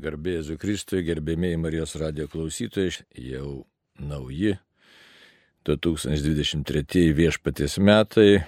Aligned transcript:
Garbėsiu 0.00 0.56
Kristui, 0.56 1.02
gerbėmiai 1.04 1.58
Marijos 1.60 1.92
radio 2.00 2.24
klausytojai, 2.30 3.02
jau 3.20 3.66
nauji 4.00 4.54
2023 5.68 7.10
viešpaties 7.18 7.76
metai. 7.84 8.40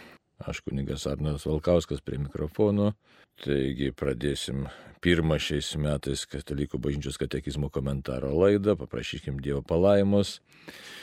Aš 0.48 0.62
kunigas 0.64 1.04
Arnas 1.10 1.44
Valkauskas 1.46 2.00
prie 2.00 2.22
mikrofono. 2.22 2.94
Taigi 3.42 3.90
pradėsim 3.92 4.64
pirmą 5.04 5.36
šiais 5.42 5.74
metais 5.82 6.24
Katalikų 6.30 6.80
bažnyčios 6.80 7.20
katekizmo 7.20 7.69
komentaro 7.74 8.32
laidą, 8.32 8.76
paprašykim 8.80 9.40
Dievo 9.44 9.60
palaimos. 9.66 10.38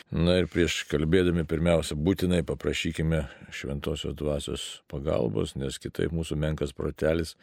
Na 0.09 0.39
ir 0.41 0.49
prieš 0.49 0.81
kalbėdami 0.89 1.45
pirmiausia, 1.45 1.93
būtinai 1.93 2.41
paprašykime 2.47 3.25
šventosios 3.53 4.17
dvasios 4.17 4.69
pagalbos, 4.89 5.53
nes 5.59 5.77
kitaip 5.77 6.15
mūsų 6.15 6.39
menkas 6.41 6.73
protelis 6.73 7.35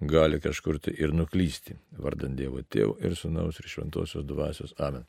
gali 0.00 0.40
kažkur 0.40 0.78
tai 0.82 0.94
ir 0.98 1.12
nuklysti. 1.14 1.76
Vardant 1.98 2.36
Dievo 2.38 2.62
Tėvų 2.62 2.98
ir 3.04 3.16
Sūnaus 3.18 3.60
ir 3.60 3.68
Šventosios 3.70 4.26
dvasios. 4.26 4.74
Amen. 4.78 5.06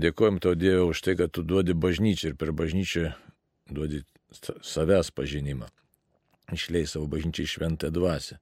Dėkojom 0.00 0.38
tau 0.42 0.54
Dievui 0.54 0.94
už 0.94 1.02
tai, 1.02 1.16
kad 1.18 1.32
tu 1.34 1.42
duodi 1.42 1.74
bažnyčią 1.74 2.32
ir 2.32 2.36
per 2.38 2.52
bažnyčią 2.56 3.10
duodi 3.70 4.04
savęs 4.62 5.10
pažinimą. 5.14 5.66
Išlei 6.54 6.86
savo 6.86 7.06
bažnyčiai 7.10 7.46
šventą 7.46 7.90
dvasę. 7.94 8.38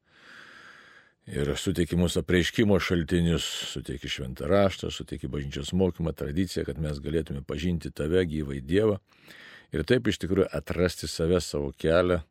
Ir 1.28 1.50
suteiki 1.60 1.96
mūsų 2.00 2.22
apreiškimo 2.22 2.78
šaltinius, 2.80 3.44
suteiki 3.74 4.08
šventą 4.08 4.46
raštą, 4.48 4.88
suteiki 4.88 5.28
bažnyčios 5.28 5.74
mokymą, 5.76 6.14
tradiciją, 6.16 6.64
kad 6.64 6.80
mes 6.80 7.00
galėtume 7.04 7.42
pažinti 7.44 7.92
tave, 7.92 8.22
gyvai 8.24 8.62
Dievą. 8.64 8.96
Ir 9.76 9.84
taip 9.84 10.08
iš 10.08 10.22
tikrųjų 10.22 10.48
atrasti 10.56 11.08
save, 11.08 11.42
savo 11.44 11.74
kelią, 11.76 12.22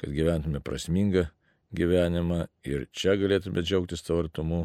kad 0.00 0.12
gyventume 0.12 0.62
prasmingą 0.64 1.26
gyvenimą 1.76 2.46
ir 2.66 2.88
čia 2.96 3.16
galėtume 3.20 3.62
džiaugtis 3.64 4.04
tavo 4.06 4.24
artumu 4.24 4.64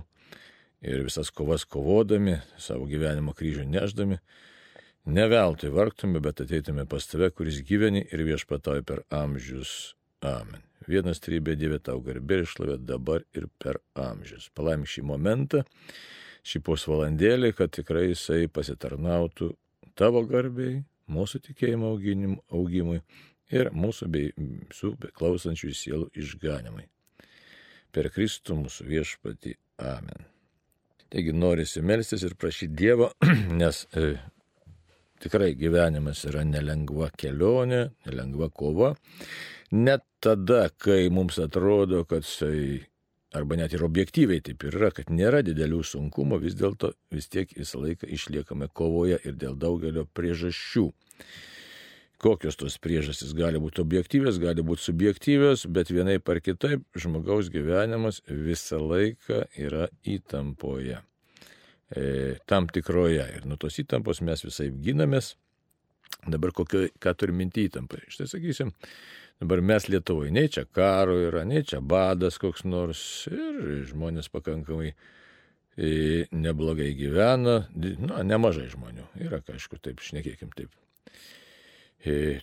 ir 0.81 1.03
visas 1.05 1.29
kovas 1.29 1.65
kovodami, 1.69 2.39
savo 2.57 2.87
gyvenimo 2.89 3.35
kryžių 3.37 3.67
neždami, 3.69 4.17
ne 5.05 5.25
veltui 5.29 5.69
vargtume, 5.73 6.21
bet 6.23 6.41
ateitume 6.41 6.87
pas 6.89 7.05
tave, 7.07 7.29
kuris 7.33 7.61
gyveni 7.65 8.03
ir 8.09 8.25
viešpatauja 8.25 8.85
per 8.85 9.03
amžius. 9.13 9.95
Amen. 10.25 10.61
Vienas 10.89 11.21
trybė 11.21 11.55
Dieve 11.57 11.77
tau 11.81 12.01
garbė 12.01 12.41
ir 12.41 12.47
šlovė 12.49 12.77
dabar 12.81 13.25
ir 13.37 13.47
per 13.61 13.79
amžius. 13.97 14.49
Palaimink 14.57 14.89
šį 14.89 15.03
momentą, 15.11 15.63
šį 16.45 16.63
pusvalandėlį, 16.65 17.51
kad 17.57 17.73
tikrai 17.77 18.07
jisai 18.09 18.47
pasitarnautų 18.49 19.51
tavo 19.97 20.23
garbei, 20.25 20.81
mūsų 21.11 21.43
tikėjimo 21.49 21.93
augimui 22.49 23.01
ir 23.53 23.69
mūsų 23.75 24.09
bei 24.09 24.33
visų 24.37 24.95
klausančių 25.17 25.73
sielų 25.75 26.09
išganimai 26.17 26.87
per 27.93 28.11
Kristų 28.13 28.57
mūsų 28.63 28.87
viešpatį. 28.89 29.55
Amen. 29.91 30.27
Taigi 31.11 31.33
norisi 31.35 31.81
melstis 31.83 32.23
ir 32.23 32.37
prašyti 32.39 32.75
Dievo, 32.79 33.09
nes 33.61 33.83
e, 33.99 34.13
tikrai 35.23 35.51
gyvenimas 35.59 36.23
yra 36.29 36.45
nelengva 36.47 37.09
kelionė, 37.19 37.89
nelengva 38.07 38.47
kova. 38.55 38.93
Net 39.75 40.05
tada, 40.23 40.69
kai 40.71 41.09
mums 41.11 41.39
atrodo, 41.43 42.03
kad 42.07 42.23
tai, 42.27 42.79
arba 43.35 43.59
net 43.59 43.75
ir 43.75 43.83
objektyviai 43.87 44.43
taip 44.43 44.63
yra, 44.71 44.91
kad 44.95 45.11
nėra 45.11 45.43
didelių 45.47 45.83
sunkumų, 45.87 46.41
vis 46.45 46.55
dėlto 46.59 46.93
vis 47.11 47.27
tiek 47.31 47.51
visą 47.57 47.83
laiką 47.83 48.07
išliekame 48.07 48.71
kovoje 48.71 49.19
ir 49.23 49.35
dėl 49.39 49.59
daugelio 49.59 50.07
priežasčių 50.15 50.89
kokios 52.21 52.57
tos 52.59 52.77
priežastys 52.81 53.33
gali 53.37 53.59
būti 53.61 53.81
objektyvės, 53.81 54.37
gali 54.41 54.63
būti 54.65 54.85
subjektyvės, 54.85 55.65
bet 55.73 55.89
vienai 55.93 56.19
par 56.21 56.41
kitaip 56.43 56.83
žmogaus 56.97 57.49
gyvenimas 57.53 58.21
visą 58.27 58.77
laiką 58.81 59.45
yra 59.57 59.87
įtampoje. 60.05 61.01
E, 61.91 62.03
tam 62.45 62.69
tikroje. 62.71 63.23
Ir 63.37 63.47
nuo 63.49 63.57
tos 63.59 63.79
įtampos 63.81 64.21
mes 64.23 64.45
visai 64.45 64.69
ginamės. 64.85 65.33
Dabar 66.29 66.53
kokio, 66.53 66.85
ką 67.01 67.15
turim 67.17 67.39
minti 67.41 67.65
įtampai. 67.65 68.03
Štai 68.13 68.27
sakysim, 68.29 68.69
dabar 69.41 69.63
mes 69.65 69.87
Lietuvoje, 69.89 70.29
nei 70.35 70.51
čia 70.53 70.67
karo 70.69 71.15
yra, 71.17 71.41
nei 71.47 71.63
čia 71.65 71.79
badas 71.81 72.37
koks 72.41 72.61
nors 72.67 73.01
ir 73.31 73.81
žmonės 73.89 74.29
pakankamai 74.29 74.91
e, 74.91 75.89
neblogai 76.29 76.91
gyvena, 76.99 77.63
na, 77.73 78.21
nemažai 78.27 78.67
žmonių. 78.75 79.07
Yra, 79.25 79.41
aišku, 79.55 79.81
taip, 79.81 80.03
šnekėkim 80.05 80.53
taip 80.53 80.69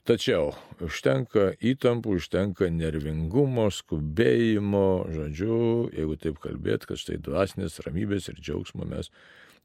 tačiau 0.07 0.53
užtenka 0.85 1.53
įtampų, 1.59 2.19
užtenka 2.21 2.69
nervingumo, 2.71 3.69
skubėjimo, 3.75 5.09
žodžiu, 5.15 5.89
jeigu 5.95 6.19
taip 6.23 6.39
kalbėt, 6.45 6.87
kad 6.87 7.01
štai 7.01 7.19
dvasinės 7.25 7.81
ramybės 7.87 8.31
ir 8.31 8.39
džiaugsmo 8.39 8.87
mes 8.87 9.11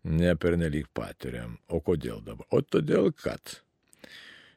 nepernelyg 0.03 0.89
patiriam. 0.93 1.59
O 1.69 1.79
kodėl 1.79 2.23
dabar? 2.25 2.49
O 2.51 2.63
todėl, 2.65 3.13
kad 3.13 3.59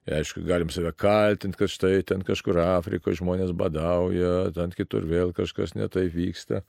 Aišku, 0.07 0.45
galim 0.47 0.71
save 0.71 0.93
kaltinti, 0.95 1.59
kad 1.59 1.71
štai 1.73 2.05
ten 2.07 2.21
kažkur 2.23 2.61
Afrikoje 2.63 3.19
žmonės 3.19 3.51
badauja, 3.59 4.53
ten 4.55 4.71
kitur 4.71 5.03
vėl 5.03 5.35
kažkas 5.35 5.75
netai 5.75 6.07
vyksta, 6.15 6.63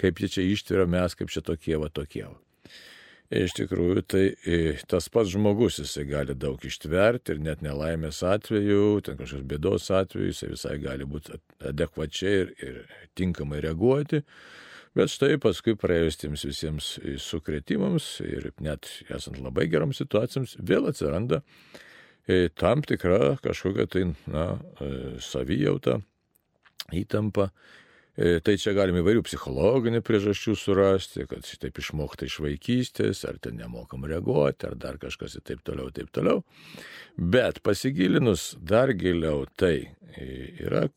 kaip 0.00 0.22
jie 0.24 0.32
čia 0.32 0.46
ištveria 0.54 0.88
mes, 0.88 1.12
kaip 1.12 1.28
čia 1.28 1.44
tokie 1.44 1.76
va 1.76 1.92
tokie. 1.92 2.24
Va. 2.24 2.47
Iš 3.28 3.52
tikrųjų, 3.58 4.02
tai 4.08 4.22
e, 4.48 4.58
tas 4.88 5.10
pats 5.12 5.34
žmogus 5.34 5.76
jisai 5.82 6.06
gali 6.08 6.32
daug 6.32 6.62
ištverti 6.64 7.34
ir 7.34 7.42
net 7.44 7.60
nelaimės 7.60 8.22
atveju, 8.24 9.02
ten 9.04 9.18
kažkokios 9.18 9.48
bėdos 9.50 9.88
atveju, 9.92 10.30
jisai 10.30 10.48
visai 10.54 10.76
gali 10.80 11.04
būti 11.04 11.36
adekvačiai 11.68 12.38
ir, 12.38 12.54
ir 12.64 12.78
tinkamai 13.20 13.60
reaguoti. 13.66 14.22
Bet 14.96 15.12
štai 15.12 15.36
paskui 15.44 15.74
praėjus 15.76 16.16
tiems 16.22 16.46
visiems 16.48 16.88
sukretimams 17.20 18.06
ir 18.24 18.48
net 18.64 18.88
esant 19.12 19.36
labai 19.44 19.66
geroms 19.68 20.00
situacijoms, 20.00 20.56
vėl 20.64 20.88
atsiranda 20.88 21.42
e, 22.24 22.48
tam 22.56 22.80
tikra 22.80 23.36
kažkokia 23.44 23.86
tai, 23.92 24.06
na, 24.32 24.54
e, 24.80 25.18
savijauta, 25.20 25.98
įtampa 26.96 27.50
E, 27.52 27.87
tai 28.18 28.56
čia 28.58 28.72
galime 28.74 28.98
įvairių 29.04 29.22
psichologinių 29.22 30.00
priežasčių 30.02 30.54
surasti, 30.58 31.26
kad 31.30 31.46
taip 31.62 31.76
išmokta 31.78 32.26
iš 32.26 32.40
vaikystės, 32.42 33.22
ar 33.28 33.38
ten 33.42 33.60
nemokam 33.60 34.06
reaguoti, 34.10 34.66
ar 34.66 34.74
dar 34.74 34.98
kažkas 34.98 35.36
ir 35.38 35.44
taip 35.46 35.62
toliau, 35.66 35.92
taip 35.94 36.10
toliau. 36.14 36.42
Bet 37.14 37.60
pasigilinus 37.62 38.56
dar 38.58 38.90
giliau, 38.98 39.44
tai 39.54 39.92
yra 40.18 40.88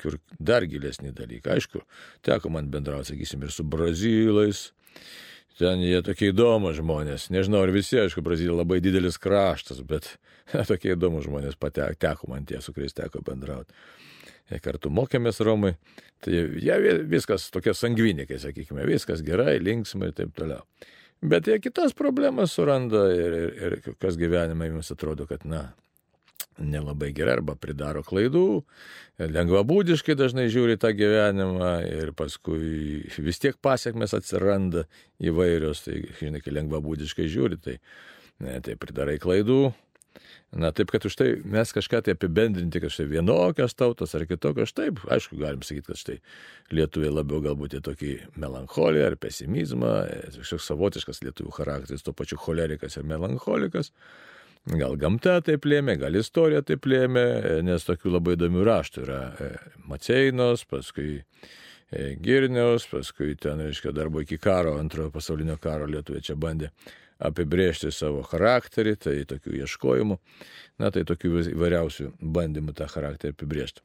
kur 0.00 0.16
dar 0.40 0.64
gilesni 0.64 1.12
dalykai. 1.12 1.58
Aišku, 1.58 1.82
teko 2.24 2.52
man 2.54 2.70
bendrauti, 2.72 3.12
sakysim, 3.12 3.44
ir 3.44 3.52
su 3.52 3.66
brazilais. 3.66 4.70
Ten 5.60 5.80
jie 5.84 6.00
tokie 6.04 6.30
įdomus 6.32 6.76
žmonės. 6.80 7.28
Nežinau, 7.32 7.62
ar 7.64 7.72
visi, 7.72 7.96
aišku, 8.00 8.20
Brazilija 8.24 8.58
labai 8.58 8.76
didelis 8.84 9.16
kraštas, 9.20 9.80
bet 9.88 10.14
tokie 10.70 10.92
įdomus 10.92 11.24
žmonės 11.28 11.56
pateko, 11.60 11.96
teko 12.00 12.32
man 12.32 12.48
tie, 12.48 12.60
su 12.64 12.76
kuriais 12.76 12.96
teko 12.96 13.24
bendrauti 13.24 13.72
kartu 14.62 14.92
mokėmės 14.94 15.40
Romai, 15.44 15.74
tai 16.24 16.44
jie 16.62 16.76
viskas 17.10 17.48
tokie 17.54 17.74
sangvinikai, 17.74 18.38
sakykime, 18.42 18.86
viskas 18.88 19.24
gerai, 19.26 19.56
linksmai 19.62 20.12
ir 20.12 20.20
taip 20.20 20.36
toliau. 20.38 20.62
Bet 21.26 21.48
jie 21.48 21.56
kitas 21.64 21.96
problemas 21.96 22.52
suranda 22.54 23.06
ir, 23.14 23.34
ir, 23.40 23.56
ir 23.56 23.96
kas 24.02 24.18
gyvenime 24.20 24.68
jums 24.68 24.92
atrodo, 24.92 25.26
kad, 25.28 25.46
na, 25.48 25.70
nelabai 26.58 27.10
gerai 27.16 27.36
arba 27.38 27.56
pridaro 27.60 28.02
klaidų, 28.06 28.46
lengvabūdiškai 29.20 30.16
dažnai 30.16 30.46
žiūri 30.52 30.78
tą 30.80 30.92
gyvenimą 30.96 31.72
ir 31.88 32.12
paskui 32.16 33.02
vis 33.16 33.40
tiek 33.42 33.56
pasiekmes 33.64 34.14
atsiranda 34.16 34.86
įvairios, 35.20 35.84
tai, 35.86 36.02
žinai, 36.20 36.42
kai 36.44 36.54
lengvabūdiškai 36.56 37.28
žiūri, 37.32 37.60
tai, 37.64 37.78
ne, 38.44 38.58
tai 38.64 38.76
pridarai 38.80 39.18
klaidų, 39.22 39.60
Na, 40.56 40.70
taip, 40.72 40.92
kad 40.94 41.04
už 41.04 41.16
tai 41.18 41.28
mes 41.44 41.72
kažką 41.74 42.00
tai 42.06 42.14
apibendrinti, 42.14 42.80
kad 42.80 42.92
štai 42.92 43.08
vienokios 43.10 43.74
tautos 43.76 44.14
ar 44.16 44.24
kitokios, 44.28 44.72
taip, 44.76 45.02
aišku, 45.12 45.36
galim 45.40 45.64
sakyti, 45.66 45.88
kad 45.90 46.00
štai 46.00 46.16
lietuviai 46.76 47.12
labiau 47.12 47.42
galbūt 47.44 47.76
į 47.76 47.82
tokį 47.88 48.12
melancholiją 48.40 49.10
ar 49.10 49.18
pesimizmą, 49.20 49.92
kažkoks 50.38 50.70
savotiškas 50.70 51.20
lietuvių 51.26 51.52
charakteris, 51.58 52.06
tuo 52.06 52.14
pačiu 52.16 52.40
cholerikas 52.40 52.96
ir 52.96 53.06
melancholikas. 53.10 53.92
Gal 54.66 54.96
gamta 54.98 55.36
taip 55.46 55.66
lėmė, 55.68 55.94
gal 56.00 56.16
istorija 56.18 56.64
taip 56.66 56.88
lėmė, 56.90 57.26
nes 57.66 57.84
tokių 57.86 58.16
labai 58.16 58.34
įdomių 58.34 58.64
raštų 58.66 59.02
yra 59.04 59.20
e, 59.38 59.50
Maceinos, 59.86 60.64
paskui 60.66 61.20
e, 61.20 62.16
Girniaus, 62.18 62.88
paskui 62.90 63.36
ten, 63.38 63.62
reiškia, 63.62 63.92
darbo 63.94 64.24
iki 64.24 64.40
karo, 64.42 64.74
antrojo 64.80 65.12
pasaulinio 65.14 65.54
karo 65.62 65.86
lietuviai 65.90 66.24
čia 66.26 66.34
bandė 66.34 66.72
apibrėžti 67.18 67.92
savo 67.94 68.22
charakterį, 68.26 68.96
tai 69.00 69.18
tokių 69.28 69.60
ieškojimų, 69.62 70.18
na 70.82 70.92
tai 70.92 71.04
tokių 71.08 71.48
įvairiausių 71.52 72.12
bandymų 72.20 72.76
tą 72.76 72.88
charakterį 72.92 73.36
apibrėžti. 73.36 73.84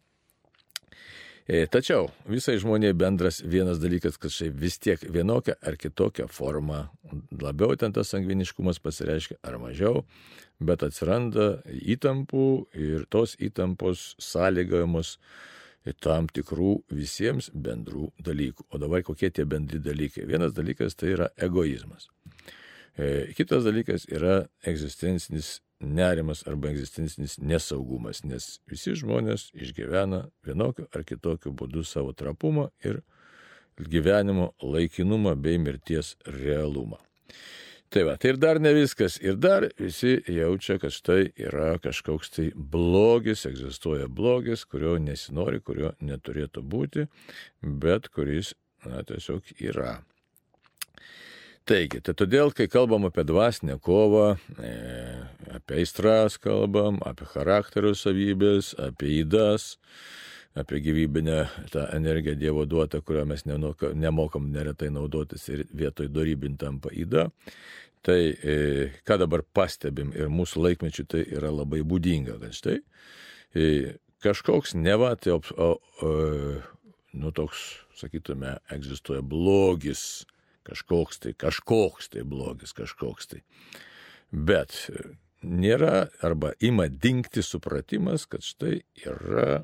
E, 1.49 1.65
tačiau 1.67 2.05
visai 2.29 2.59
žmonėje 2.61 2.93
bendras 2.95 3.39
vienas 3.41 3.79
dalykas, 3.81 4.19
kad 4.21 4.31
štai 4.31 4.51
vis 4.53 4.77
tiek 4.79 5.01
vienokia 5.09 5.55
ar 5.65 5.75
kitokia 5.79 6.27
forma, 6.29 6.85
labiau 7.33 7.75
ten 7.75 7.95
tas 7.95 8.13
sangviniškumas 8.13 8.79
pasireiškia 8.79 9.39
ar 9.41 9.57
mažiau, 9.59 10.03
bet 10.61 10.85
atsiranda 10.85 11.63
įtampų 11.65 12.45
ir 12.77 13.07
tos 13.09 13.33
įtampos 13.41 14.13
sąlygojamos 14.21 15.17
tam 16.05 16.29
tikrų 16.29 16.75
visiems 16.93 17.49
bendrų 17.57 18.11
dalykų. 18.21 18.69
O 18.69 18.77
dabar 18.77 19.01
kokie 19.03 19.31
tie 19.33 19.47
bendri 19.49 19.81
dalykai? 19.81 20.27
Vienas 20.29 20.53
dalykas 20.53 20.93
tai 20.93 21.15
yra 21.15 21.31
egoizmas. 21.41 22.11
E, 22.97 23.31
kitas 23.37 23.63
dalykas 23.63 24.07
yra 24.11 24.45
egzistencinis 24.67 25.59
nerimas 25.81 26.43
arba 26.47 26.69
egzistencinis 26.69 27.37
nesaugumas, 27.39 28.23
nes 28.23 28.59
visi 28.69 28.93
žmonės 28.99 29.49
išgyvena 29.55 30.25
vienokiu 30.45 30.87
ar 30.93 31.05
kitokiu 31.07 31.53
būdu 31.57 31.85
savo 31.87 32.13
trapumą 32.13 32.69
ir 32.83 33.01
gyvenimo 33.81 34.51
laikinumą 34.61 35.35
bei 35.41 35.57
mirties 35.57 36.15
realumą. 36.27 36.99
Tai 37.91 38.05
va, 38.07 38.13
tai 38.15 38.29
ir 38.31 38.37
dar 38.39 38.59
ne 38.63 38.71
viskas. 38.71 39.17
Ir 39.19 39.35
dar 39.35 39.65
visi 39.79 40.13
jaučia, 40.31 40.77
kad 40.79 40.93
štai 40.95 41.33
yra 41.35 41.73
kažkoks 41.83 42.29
tai 42.31 42.45
blogis, 42.55 43.43
egzistuoja 43.49 44.07
blogis, 44.07 44.63
kurio 44.63 44.93
nesinori, 44.95 45.59
kurio 45.59 45.91
neturėtų 45.99 46.63
būti, 46.63 47.07
bet 47.83 48.07
kuris, 48.15 48.53
na, 48.85 49.03
tiesiog 49.03 49.51
yra. 49.59 49.97
Taigi, 51.69 51.99
tai 52.01 52.15
todėl, 52.17 52.49
kai 52.57 52.65
kalbam 52.71 53.05
apie 53.05 53.21
dvasinę 53.27 53.75
kovą, 53.85 54.31
e, 54.65 54.71
apie 55.53 55.81
aistras 55.83 56.39
kalbam, 56.41 56.97
apie 57.05 57.27
charakterio 57.29 57.91
savybės, 57.93 58.71
apie 58.81 59.11
įdas, 59.19 59.75
apie 60.57 60.81
gyvybinę 60.81 61.43
tą 61.71 61.85
energiją 61.93 62.35
Dievo 62.35 62.65
duotą, 62.65 63.03
kurią 63.05 63.27
mes 63.29 63.45
nemokam 63.45 64.49
neretai 64.51 64.89
naudotis 64.89 65.45
ir 65.53 65.67
vietoj 65.69 66.09
dorybin 66.09 66.57
tampa 66.57 66.89
įda. 66.89 67.29
Tai 68.01 68.17
e, 68.17 68.57
ką 69.05 69.19
dabar 69.21 69.45
pastebim 69.53 70.15
ir 70.17 70.33
mūsų 70.33 70.65
laikmečių 70.65 71.05
tai 71.05 71.21
yra 71.29 71.53
labai 71.53 71.83
būdinga, 71.85 72.39
kad 72.41 72.57
štai 72.57 72.79
e, 73.53 73.99
kažkoks 74.25 74.73
neva, 74.73 75.13
tai, 75.13 75.37
o, 75.37 75.77
o, 75.77 76.11
nu 77.13 77.31
toks, 77.37 77.85
sakytume, 78.01 78.57
egzistuoja 78.73 79.21
blogis, 79.21 80.25
kažkoks 80.67 81.21
tai, 81.23 81.33
kažkoks 81.37 82.11
tai 82.13 82.23
blogis, 82.27 82.75
kažkoks 82.77 83.31
tai. 83.33 83.41
Bet 84.31 84.77
nėra 85.41 86.07
arba 86.23 86.53
ima 86.61 86.87
dinkti 86.87 87.43
supratimas, 87.45 88.27
kad 88.29 88.45
štai 88.45 88.81
yra 89.05 89.63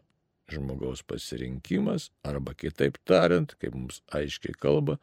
žmogaus 0.52 1.04
pasirinkimas, 1.04 2.10
arba 2.24 2.54
kitaip 2.56 2.98
tariant, 3.08 3.54
kaip 3.60 3.76
mums 3.76 4.02
aiškiai 4.16 4.56
kalba, 4.56 4.98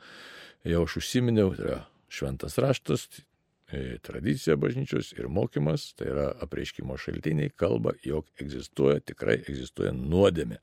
jau 0.64 0.84
aš 0.86 0.98
užsiminiau, 1.02 1.52
tai 1.56 1.66
yra 1.68 1.80
šventas 2.12 2.56
raštas, 2.62 3.08
e, 3.68 3.98
tradicija 4.04 4.56
bažnyčios 4.60 5.12
ir 5.18 5.28
mokymas, 5.28 5.90
tai 5.98 6.08
yra 6.14 6.30
apreiškimo 6.46 6.96
šaltiniai, 7.00 7.52
kalba, 7.60 7.92
jog 8.06 8.30
egzistuoja, 8.40 9.02
tikrai 9.04 9.42
egzistuoja 9.42 9.92
nuodėmė. 9.96 10.60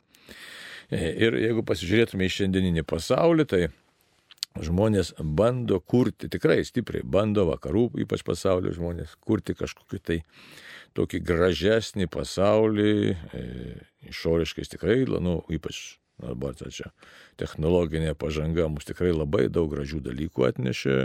E, 0.92 1.04
ir 1.27 1.38
jeigu 1.44 1.63
pasižiūrėtume 1.68 2.25
į 2.25 2.36
šiandieninį 2.39 2.86
pasaulį, 2.89 3.48
tai 3.48 3.62
žmonės 4.59 5.13
bando 5.19 5.80
kurti, 5.80 6.30
tikrai 6.31 6.62
stipriai 6.68 7.06
bando 7.07 7.45
vakarų, 7.48 7.88
ypač 8.03 8.25
pasaulio 8.27 8.74
žmonės, 8.75 9.15
kurti 9.24 9.56
kažkokį 9.56 10.01
tai 10.03 10.19
tokį 10.98 11.21
gražesnį 11.24 12.09
pasaulį, 12.12 12.94
e, 13.15 13.45
išoriškais 14.12 14.74
tikrai, 14.74 15.06
nu, 15.24 15.39
ypač 15.53 16.01
dabar 16.21 16.53
tai 16.57 16.69
čia 16.74 16.92
technologinė 17.39 18.13
pažanga 18.19 18.68
mums 18.68 18.86
tikrai 18.86 19.13
labai 19.15 19.48
daug 19.50 19.71
gražių 19.71 20.03
dalykų 20.06 20.48
atnešė. 20.51 20.98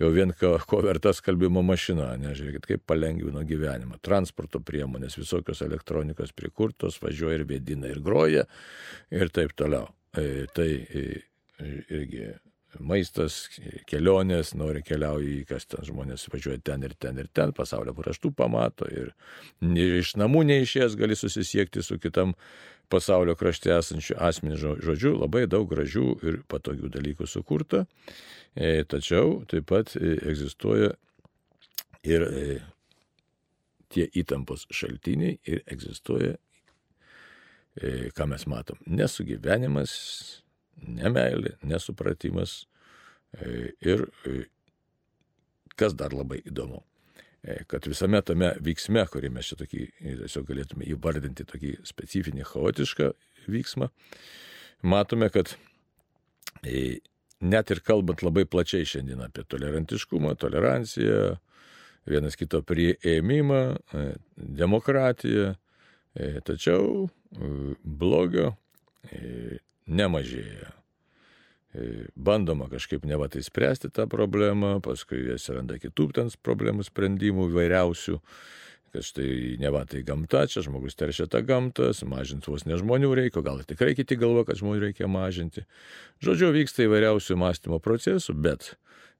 Jau 0.00 0.08
vien 0.10 0.32
ko, 0.34 0.56
ko 0.66 0.80
verta 0.82 1.12
skalbimo 1.14 1.60
mašina, 1.62 2.08
nežiūrėkit, 2.18 2.64
kaip 2.66 2.84
palengvino 2.88 3.44
gyvenimą. 3.46 4.00
Transporto 4.02 4.58
priemonės, 4.64 5.18
visokios 5.20 5.60
elektronikos 5.62 6.32
prikurtos, 6.34 6.96
važiuoja 7.02 7.38
ir 7.38 7.44
vėdina 7.46 7.92
ir 7.92 8.00
groja 8.02 8.46
ir 9.12 9.30
taip 9.30 9.52
toliau. 9.54 9.92
E, 10.16 10.48
tai 10.56 10.70
e, 10.80 11.04
irgi 11.92 12.32
maistas, 12.80 13.46
kelionės, 13.90 14.54
nori 14.56 14.82
keliauji, 14.86 15.42
kas 15.48 15.66
ten 15.68 15.84
žmonės 15.84 16.28
važiuoja 16.32 16.62
ten 16.64 16.84
ir 16.86 16.94
ten 16.98 17.18
ir 17.20 17.28
ten, 17.34 17.52
pasaulio 17.56 17.94
paraštų 17.96 18.32
pamato 18.36 18.88
ir 18.88 19.12
iš 19.60 20.14
namų 20.20 20.44
neišės 20.48 20.96
gali 21.00 21.16
susisiekti 21.18 21.84
su 21.84 21.98
kitam 22.00 22.36
pasaulio 22.92 23.34
krašte 23.40 23.72
esančiu 23.72 24.16
asmeniu 24.20 24.76
žodžiu, 24.84 25.14
labai 25.22 25.46
daug 25.50 25.68
gražių 25.70 26.06
ir 26.28 26.38
patogių 26.50 26.90
dalykų 26.92 27.28
sukurta, 27.30 27.86
e, 28.54 28.84
tačiau 28.84 29.40
taip 29.48 29.68
pat 29.70 29.94
e, 29.96 30.16
egzistuoja 30.32 30.92
ir 32.04 32.26
e, 32.28 32.58
tie 33.92 34.08
įtampos 34.22 34.66
šaltiniai 34.72 35.38
ir 35.48 35.62
egzistuoja, 35.66 36.36
ką 38.16 38.24
mes 38.28 38.42
matom, 38.48 38.76
nesugyvenimas, 38.84 39.92
nemailė, 40.86 41.56
nesupratimas 41.66 42.62
e, 43.36 43.72
ir 43.84 44.06
e, 44.26 44.44
kas 45.78 45.94
dar 45.98 46.14
labai 46.16 46.40
įdomu, 46.46 46.82
e, 47.42 47.62
kad 47.70 47.86
visame 47.88 48.20
tame 48.26 48.52
veiksme, 48.64 49.04
kurį 49.12 49.32
mes 49.34 49.50
čia 49.50 49.58
tokį 49.60 49.86
tiesiog 50.00 50.48
galėtume 50.50 50.88
įvardinti 50.92 51.46
tokį 51.48 51.76
specifinį 51.88 52.46
chaotišką 52.50 53.12
vyksmą, 53.52 53.90
matome, 54.82 55.30
kad 55.34 55.54
net 57.42 57.72
ir 57.74 57.80
kalbant 57.82 58.22
labai 58.22 58.44
plačiai 58.46 58.86
šiandien 58.86 59.24
apie 59.24 59.42
tolerantiškumą, 59.50 60.36
toleranciją, 60.38 61.40
vienas 62.06 62.38
kito 62.38 62.60
prieėmimą, 62.66 63.62
demokratiją, 64.62 65.52
tačiau 66.46 67.08
blogio 67.82 68.52
nemažėja. 69.86 70.72
E, 71.72 72.06
bandoma 72.16 72.68
kažkaip 72.68 73.06
neva 73.08 73.30
tai 73.32 73.42
spręsti 73.44 73.88
tą 73.96 74.04
problemą, 74.10 74.76
paskui 74.84 75.24
atsiranda 75.32 75.78
kitų 75.80 76.10
ten 76.18 76.32
problemų 76.44 76.84
sprendimų 76.84 77.48
įvairiausių, 77.48 78.18
kad 78.92 79.06
štai 79.08 79.56
neva 79.60 79.86
tai 79.88 80.02
gamta, 80.04 80.44
čia 80.52 80.60
žmogus 80.66 80.98
teršia 81.00 81.24
tą 81.32 81.40
gamtą, 81.48 81.94
sumažinti 81.96 82.52
vos 82.52 82.66
ne 82.68 82.76
žmonių 82.76 83.14
reikia, 83.16 83.40
gal 83.44 83.62
tikrai 83.64 83.94
kiti 83.96 84.20
galvo, 84.20 84.44
kad 84.44 84.60
žmonių 84.60 84.84
reikia 84.84 85.08
mažinti. 85.08 85.64
Žodžiu, 86.20 86.52
vyksta 86.52 86.84
įvairiausių 86.84 87.38
mąstymo 87.40 87.80
procesų, 87.80 88.36
bet 88.36 88.74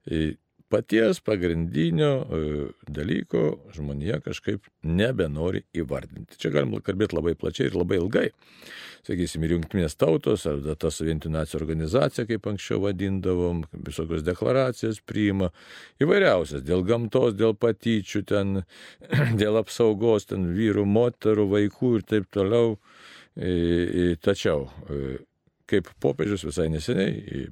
e, 0.04 0.34
paties 0.72 1.20
pagrindinio 1.20 2.12
e, 2.22 2.40
dalyko 2.88 3.42
žmonija 3.76 4.22
kažkaip 4.24 4.64
nebenori 4.88 5.62
įvardinti. 5.76 6.38
Čia 6.40 6.52
galim 6.54 6.78
kalbėti 6.80 7.18
labai 7.18 7.34
plačiai 7.38 7.68
ir 7.68 7.76
labai 7.76 7.98
ilgai. 8.00 8.30
Sakysim, 9.02 9.42
ir 9.42 9.56
jungtinės 9.56 9.96
tautos, 9.98 10.44
ar 10.46 10.60
ta 10.78 10.90
sovietų 10.94 11.32
nacijų 11.34 11.58
organizacija, 11.58 12.24
kaip 12.28 12.46
anksčiau 12.46 12.84
vadindavom, 12.84 13.64
visokios 13.88 14.22
deklaracijas 14.24 15.00
priima, 15.04 15.50
įvairiausias, 16.02 16.62
dėl 16.62 16.84
gamtos, 16.86 17.34
dėl 17.34 17.56
patyčių, 17.58 18.22
ten, 18.30 18.62
dėl 19.42 19.58
apsaugos, 19.60 20.30
ten 20.30 20.52
vyrų, 20.54 20.86
moterų, 20.86 21.48
vaikų 21.56 21.96
ir 21.98 22.06
taip 22.14 22.30
toliau. 22.32 22.78
Tačiau, 24.22 24.68
e, 24.92 25.16
kaip 25.72 25.88
popiežius 26.04 26.44
visai 26.44 26.68
neseniai 26.72 27.48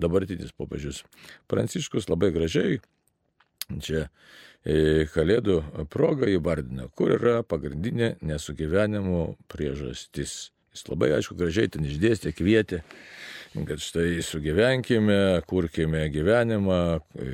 dabartinis 0.00 0.54
popiežius 0.56 1.02
Pranciškus 1.50 2.08
labai 2.10 2.32
gražiai 2.34 2.80
čia 3.84 4.06
e, 4.64 5.04
Kalėdų 5.12 5.60
proga 5.92 6.28
įvardina, 6.30 6.88
kur 6.96 7.14
yra 7.16 7.42
pagrindinė 7.46 8.14
nesugyvenimo 8.24 9.34
priežastis. 9.50 10.50
Jis 10.74 10.88
labai 10.90 11.12
aišku 11.14 11.36
gražiai 11.38 11.70
ten 11.70 11.86
išdėstė, 11.86 12.32
kvietė, 12.34 12.80
kad 13.54 13.78
štai 13.78 14.18
sugyvenkime, 14.26 15.44
kurkime 15.46 16.08
gyvenimą 16.10 16.80
e, 16.98 17.28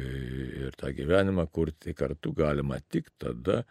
ir 0.66 0.76
tą 0.76 0.92
gyvenimą 0.96 1.46
kurti 1.48 1.96
kartu 1.96 2.34
galima 2.36 2.76
tik 2.92 3.08
tada, 3.18 3.62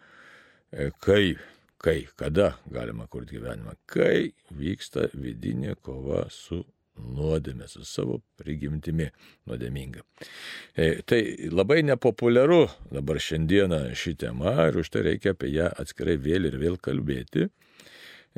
e, 0.74 0.90
kai, 0.98 1.36
kai, 1.78 2.00
kada 2.18 2.56
galima 2.66 3.06
kurti 3.06 3.38
gyvenimą, 3.38 3.76
kai 3.86 4.32
vyksta 4.50 5.06
vidinė 5.14 5.78
kova 5.78 6.26
su 6.34 6.64
nuodėmė, 6.98 7.68
su 7.70 7.84
savo 7.86 8.20
prigimtimi 8.40 9.08
nuodėminga. 9.48 10.04
E, 10.74 11.00
tai 11.06 11.20
labai 11.50 11.82
nepopuliaru 11.86 12.66
dabar 12.90 13.20
šiandieną 13.22 13.82
ši 13.96 14.16
tema 14.24 14.56
ir 14.68 14.80
už 14.82 14.92
tai 14.94 15.06
reikia 15.10 15.34
apie 15.36 15.52
ją 15.54 15.70
atskirai 15.80 16.18
vėl 16.20 16.50
ir 16.50 16.58
vėl 16.60 16.80
kalbėti. 16.80 17.50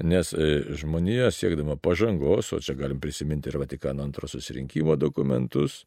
Nes 0.00 0.30
e, 0.32 0.62
žmonija 0.80 1.26
siekdama 1.36 1.74
pažangos, 1.76 2.48
o 2.56 2.60
čia 2.64 2.72
galim 2.78 3.00
prisiminti 3.00 3.50
ir 3.50 3.58
Vatikano 3.60 4.06
antro 4.06 4.28
susirinkimo 4.28 4.96
dokumentus, 4.96 5.82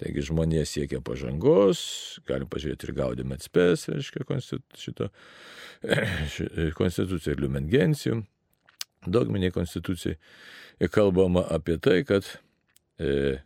taigi 0.00 0.24
žmonija 0.24 0.64
siekia 0.64 1.02
pažangos, 1.04 1.82
galim 2.24 2.48
pažiūrėti 2.48 2.88
ir 2.88 2.94
gaudėme 2.96 3.36
atspės, 3.36 3.90
reiškia, 3.92 4.24
šito 4.80 5.10
konstituciją 6.80 7.36
ir 7.36 7.44
liumengencijų, 7.44 8.22
dogminiai 9.06 9.54
konstitucijai 9.54 10.88
kalbama 10.90 11.44
apie 11.50 11.78
tai, 11.82 12.02
kad 12.04 12.26
e, 12.98 13.38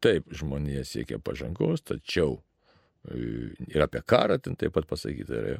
taip 0.00 0.32
žmonija 0.34 0.84
siekia 0.84 1.18
pažangos, 1.22 1.84
tačiau 1.86 2.38
e, 2.38 3.50
ir 3.68 3.84
apie 3.84 4.02
karą 4.06 4.38
ten 4.42 4.56
taip 4.60 4.74
pat 4.76 4.88
pasakyta 4.90 5.36
yra, 5.40 5.58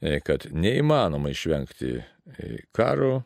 e, 0.00 0.20
kad 0.24 0.48
neįmanoma 0.54 1.32
išvengti 1.34 1.96
e, 1.98 2.52
karo, 2.74 3.22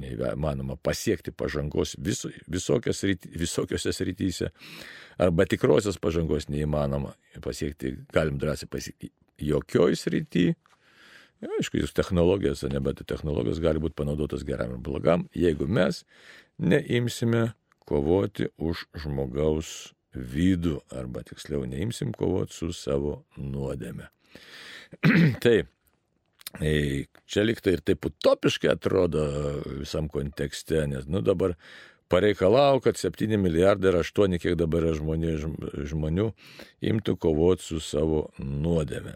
neįmanoma 0.00 0.78
pasiekti 0.80 1.32
pažangos 1.36 1.96
vis, 1.98 2.24
visokios, 2.48 3.02
visokiose 3.36 3.92
srityse, 3.92 4.50
arba 5.20 5.46
tikrosios 5.50 5.98
pažangos 6.00 6.48
neįmanoma 6.48 7.12
pasiekti, 7.44 7.96
galim 8.14 8.38
drąsiai 8.40 8.70
pasiekti 8.70 9.12
jokioj 9.40 9.96
srity. 9.96 10.50
Ja, 11.40 11.48
aišku, 11.56 11.80
jūs 11.80 11.94
technologijos, 11.96 12.66
ne, 12.68 12.82
bet 12.84 13.00
technologijos 13.08 13.62
gali 13.64 13.80
būti 13.80 13.96
panaudotas 14.02 14.44
geram 14.44 14.76
ir 14.76 14.84
blogam, 14.84 15.24
jeigu 15.32 15.68
mes 15.68 16.02
neimsime 16.60 17.54
kovoti 17.88 18.50
už 18.60 18.84
žmogaus 19.02 19.94
vidų, 20.14 20.80
arba 20.92 21.22
tiksliau 21.24 21.64
neimsim 21.70 22.12
kovoti 22.12 22.58
su 22.58 22.72
savo 22.76 23.22
nuodėme. 23.38 24.10
tai 25.44 25.62
Čia 26.50 27.44
liktai 27.46 27.76
ir 27.76 27.82
taip 27.86 28.08
utopiškai 28.08 28.72
atrodo 28.72 29.22
visam 29.78 30.08
kontekste, 30.10 30.82
nes, 30.90 31.06
nu 31.06 31.22
dabar 31.22 31.54
pareikalau, 32.10 32.80
kad 32.82 32.98
7 32.98 33.38
milijardai 33.38 33.92
ir 33.92 34.00
8, 34.02 34.34
kiek 34.42 34.58
dabar 34.58 34.82
yra 34.82 34.96
žmonių, 34.98 35.34
žmonių 35.92 36.26
imtų 36.90 37.16
kovoti 37.22 37.68
su 37.68 37.78
savo 37.78 38.24
nuodėme. 38.42 39.14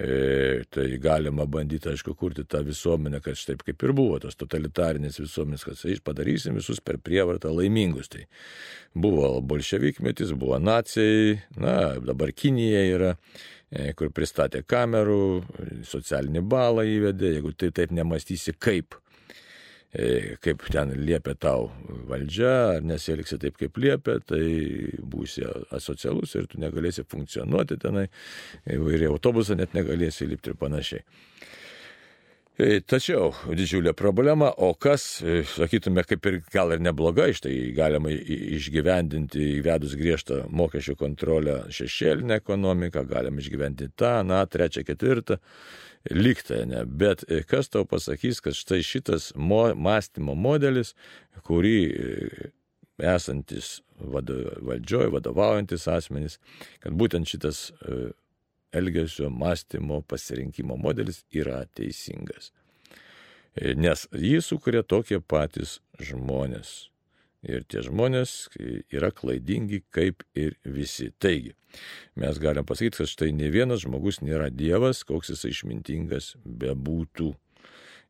E, 0.00 0.62
tai 0.70 0.98
galima 1.02 1.42
bandyti, 1.50 1.88
aišku, 1.90 2.12
kurti 2.14 2.44
tą 2.46 2.60
visuomenę, 2.62 3.18
kad 3.24 3.34
štaip 3.34 3.64
kaip 3.66 3.82
ir 3.82 3.92
buvo 3.98 4.20
tos 4.22 4.38
totalitarinės 4.38 5.18
visuomenės, 5.18 5.64
kad 5.66 6.04
padarysim 6.06 6.54
visus 6.54 6.78
per 6.78 7.00
prievartą 7.02 7.50
laimingus. 7.50 8.06
Tai 8.12 8.22
buvo 8.94 9.32
bolševikmetis, 9.42 10.36
buvo 10.38 10.60
nacijai, 10.62 11.40
na, 11.58 11.74
dabar 11.98 12.30
Kinija 12.30 12.84
yra. 12.92 13.10
E, 13.68 13.90
kur 13.98 14.12
pristatė 14.14 14.62
kamerų, 14.64 15.24
socialinį 15.84 16.40
balą 16.46 16.86
įvedė, 16.88 17.34
jeigu 17.34 17.50
tai 17.58 17.72
taip 17.74 17.90
nemastysi 17.92 18.54
kaip, 18.54 18.94
kaip 20.44 20.66
ten 20.68 20.92
liepia 21.00 21.32
tau 21.40 21.70
valdžia, 22.10 22.54
ar 22.76 22.84
nesielgsi 22.84 23.38
taip, 23.40 23.56
kaip 23.60 23.78
liepia, 23.80 24.18
tai 24.20 24.42
būsi 25.00 25.46
asocialus 25.74 26.34
ir 26.36 26.48
tu 26.50 26.60
negalėsi 26.60 27.06
funkcionuoti 27.08 27.78
tenai, 27.80 28.08
įvairiai 28.68 29.08
autobusą 29.14 29.56
net 29.56 29.72
negalėsi 29.76 30.28
lipti 30.28 30.52
ir 30.52 30.60
panašiai. 30.60 31.06
E, 32.58 32.80
tačiau 32.82 33.28
didžiulė 33.54 33.92
problema, 33.94 34.48
o 34.50 34.72
kas, 34.74 35.22
e, 35.22 35.44
sakytume, 35.46 36.02
kaip 36.02 36.24
ir 36.26 36.40
gal 36.50 36.72
ir 36.74 36.80
neblogai, 36.82 37.28
štai 37.38 37.52
galima 37.76 38.10
išgyvendinti 38.10 39.44
įvedus 39.60 39.94
griežtą 39.94 40.40
mokesčių 40.50 40.96
kontrolę 40.98 41.54
šešėlinę 41.70 42.40
ekonomiką, 42.42 43.04
galima 43.06 43.38
išgyventi 43.38 43.92
tą, 43.94 44.24
na, 44.26 44.42
trečią, 44.50 44.82
ketvirtą, 44.88 45.38
liktai, 46.10 46.62
ne. 46.70 46.84
Bet 46.84 47.24
e, 47.28 47.42
kas 47.48 47.72
tau 47.72 47.86
pasakys, 47.88 48.42
kad 48.44 48.56
štai 48.58 48.82
šitas 48.86 49.32
mo, 49.36 49.68
mąstymo 49.74 50.36
modelis, 50.38 50.94
kurį 51.46 51.80
esantis 52.98 53.78
vado, 53.98 54.38
valdžioj, 54.66 55.12
vadovaujantis 55.14 55.86
asmenys, 55.90 56.38
kad 56.82 56.96
būtent 56.98 57.30
šitas 57.30 57.68
elgesio, 58.72 59.30
mąstymo, 59.30 60.02
pasirinkimo 60.02 60.76
modelis 60.76 61.24
yra 61.32 61.62
teisingas. 61.74 62.52
E, 63.56 63.74
nes 63.74 64.06
jį 64.12 64.40
sukuria 64.44 64.82
tokie 64.82 65.20
patys 65.20 65.78
žmonės. 65.98 66.88
Ir 67.46 67.62
tie 67.70 67.84
žmonės 67.86 68.48
yra 68.90 69.12
klaidingi 69.14 69.84
kaip 69.94 70.24
ir 70.34 70.56
visi. 70.66 71.12
Taigi, 71.22 71.52
mes 72.18 72.40
galim 72.42 72.66
pasakyti, 72.66 72.98
kad 72.98 73.10
štai 73.10 73.30
ne 73.36 73.50
vienas 73.54 73.84
žmogus 73.84 74.18
nėra 74.24 74.48
Dievas, 74.50 75.04
koks 75.06 75.30
jis 75.30 75.44
išmintingas 75.52 76.32
bebūtų. 76.42 77.30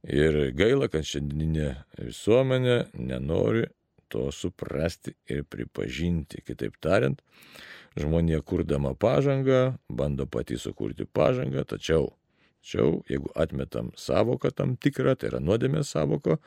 Ir 0.09 0.39
gaila, 0.57 0.89
kad 0.89 1.05
šiandieninė 1.05 1.75
visuomenė 1.99 2.79
nenori 2.97 3.67
to 4.09 4.31
suprasti 4.33 5.13
ir 5.29 5.45
pripažinti. 5.45 6.41
Kitaip 6.47 6.79
tariant, 6.81 7.21
žmonė 7.99 8.41
kurdama 8.47 8.95
pažangą, 8.95 9.77
bando 9.89 10.25
pati 10.27 10.57
sukurti 10.57 11.05
pažangą, 11.05 11.67
tačiau, 11.69 12.15
tačiau 12.63 13.03
jeigu 13.11 13.29
atmetam 13.37 13.93
savoką 13.97 14.55
tam 14.55 14.77
tikrą, 14.81 15.19
tai 15.19 15.33
yra 15.35 15.43
nuodėmės 15.45 15.93
savoko, 15.93 16.39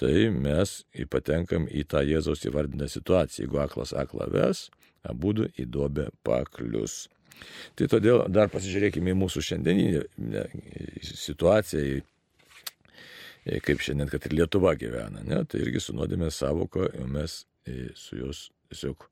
tai 0.00 0.28
mes 0.32 0.78
patenkam 1.12 1.68
į 1.68 1.86
tą 1.90 2.02
Jėzaus 2.06 2.44
įvardinę 2.48 2.88
situaciją. 2.92 3.46
Jeigu 3.46 3.60
aklas 3.64 3.94
aklą 3.96 4.28
ves, 4.32 4.66
abu 5.06 5.34
į 5.48 5.68
duobę 5.70 6.10
paklius. 6.26 7.06
Tai 7.76 7.88
todėl 7.92 8.24
dar 8.32 8.48
pasižiūrėkime 8.52 9.12
į 9.12 9.18
mūsų 9.20 9.42
šiandieninę 9.44 10.46
situaciją, 11.04 12.00
kaip 13.62 13.84
šiandien, 13.84 14.08
kad 14.10 14.24
ir 14.26 14.38
Lietuva 14.40 14.72
gyvena. 14.78 15.20
Ne? 15.24 15.42
Tai 15.44 15.60
irgi 15.60 15.82
su 15.84 15.94
nuodėmės 15.96 16.40
savoko 16.40 16.88
mes 17.12 17.42
su 17.98 18.16
jos 18.18 18.48
tiesiog 18.70 19.04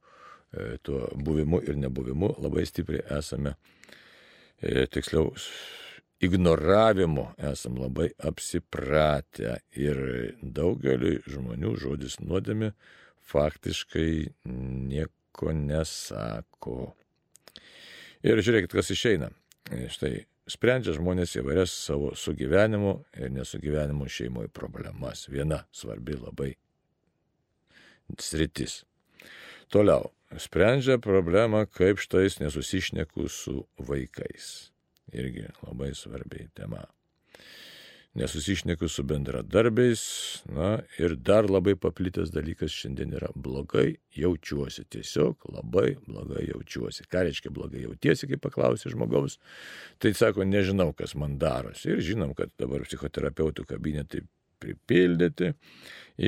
E, 0.57 0.79
tuo 0.83 1.09
buvimu 1.15 1.61
ir 1.67 1.77
nebuvimu 1.77 2.35
labai 2.39 2.67
stipriai 2.67 3.03
esame, 3.19 3.55
e, 4.63 4.87
tiksliau, 4.87 5.33
ignoravimu 6.23 7.27
esam 7.51 7.79
labai 7.81 8.11
apsipratę 8.23 9.59
ir 9.77 9.99
daugeliu 10.43 11.19
žmonių 11.29 11.75
žodis 11.81 12.19
nuodėmė 12.23 12.73
faktiškai 13.25 14.11
nieko 14.45 15.53
nesako. 15.57 16.93
Ir 18.25 18.41
žiūrėkit, 18.41 18.73
kas 18.73 18.93
išeina. 18.93 19.31
Štai 19.93 20.25
sprendžia 20.49 20.95
žmonės 20.97 21.35
įvairias 21.41 21.73
savo 21.73 22.13
sugyvenimo 22.17 22.99
ir 23.17 23.33
nesugyvenimo 23.33 24.09
šeimoje 24.09 24.53
problemas. 24.53 25.27
Viena 25.33 25.65
svarbi 25.73 26.17
labai 26.21 26.53
sritis. 28.21 28.83
Toliau, 29.73 30.13
sprendžia 30.37 30.99
problemą, 31.03 31.65
kaip 31.67 32.01
štais 32.03 32.39
nesusišneku 32.43 33.29
su 33.33 33.65
vaikais. 33.81 34.74
Irgi 35.13 35.49
labai 35.67 35.93
svarbiai 35.95 36.49
tema. 36.55 36.85
Nesusišneku 38.15 38.87
su 38.89 39.03
bendradarbiais, 39.03 40.03
na 40.47 40.77
ir 41.03 41.17
dar 41.19 41.49
labai 41.51 41.75
paplitęs 41.75 42.31
dalykas 42.31 42.71
šiandien 42.71 43.17
yra 43.19 43.33
blogai 43.35 43.97
jaučiuosi, 44.15 44.85
tiesiog 44.87 45.49
labai 45.51 45.97
blogai 46.07 46.45
jaučiuosi. 46.47 47.09
Ką 47.11 47.25
reiškia 47.27 47.51
blogai 47.51 47.83
jautiesi, 47.83 48.29
kai 48.31 48.39
paklausai 48.39 48.95
žmogaus, 48.95 49.41
tai 49.99 50.15
sako, 50.15 50.47
nežinau, 50.47 50.93
kas 50.95 51.17
man 51.19 51.41
darosi. 51.43 51.91
Ir 51.91 52.07
žinom, 52.07 52.37
kad 52.39 52.55
dabar 52.61 52.87
psichoterapeutų 52.87 53.67
kabinetai 53.75 54.23
pripildyti, 54.63 55.51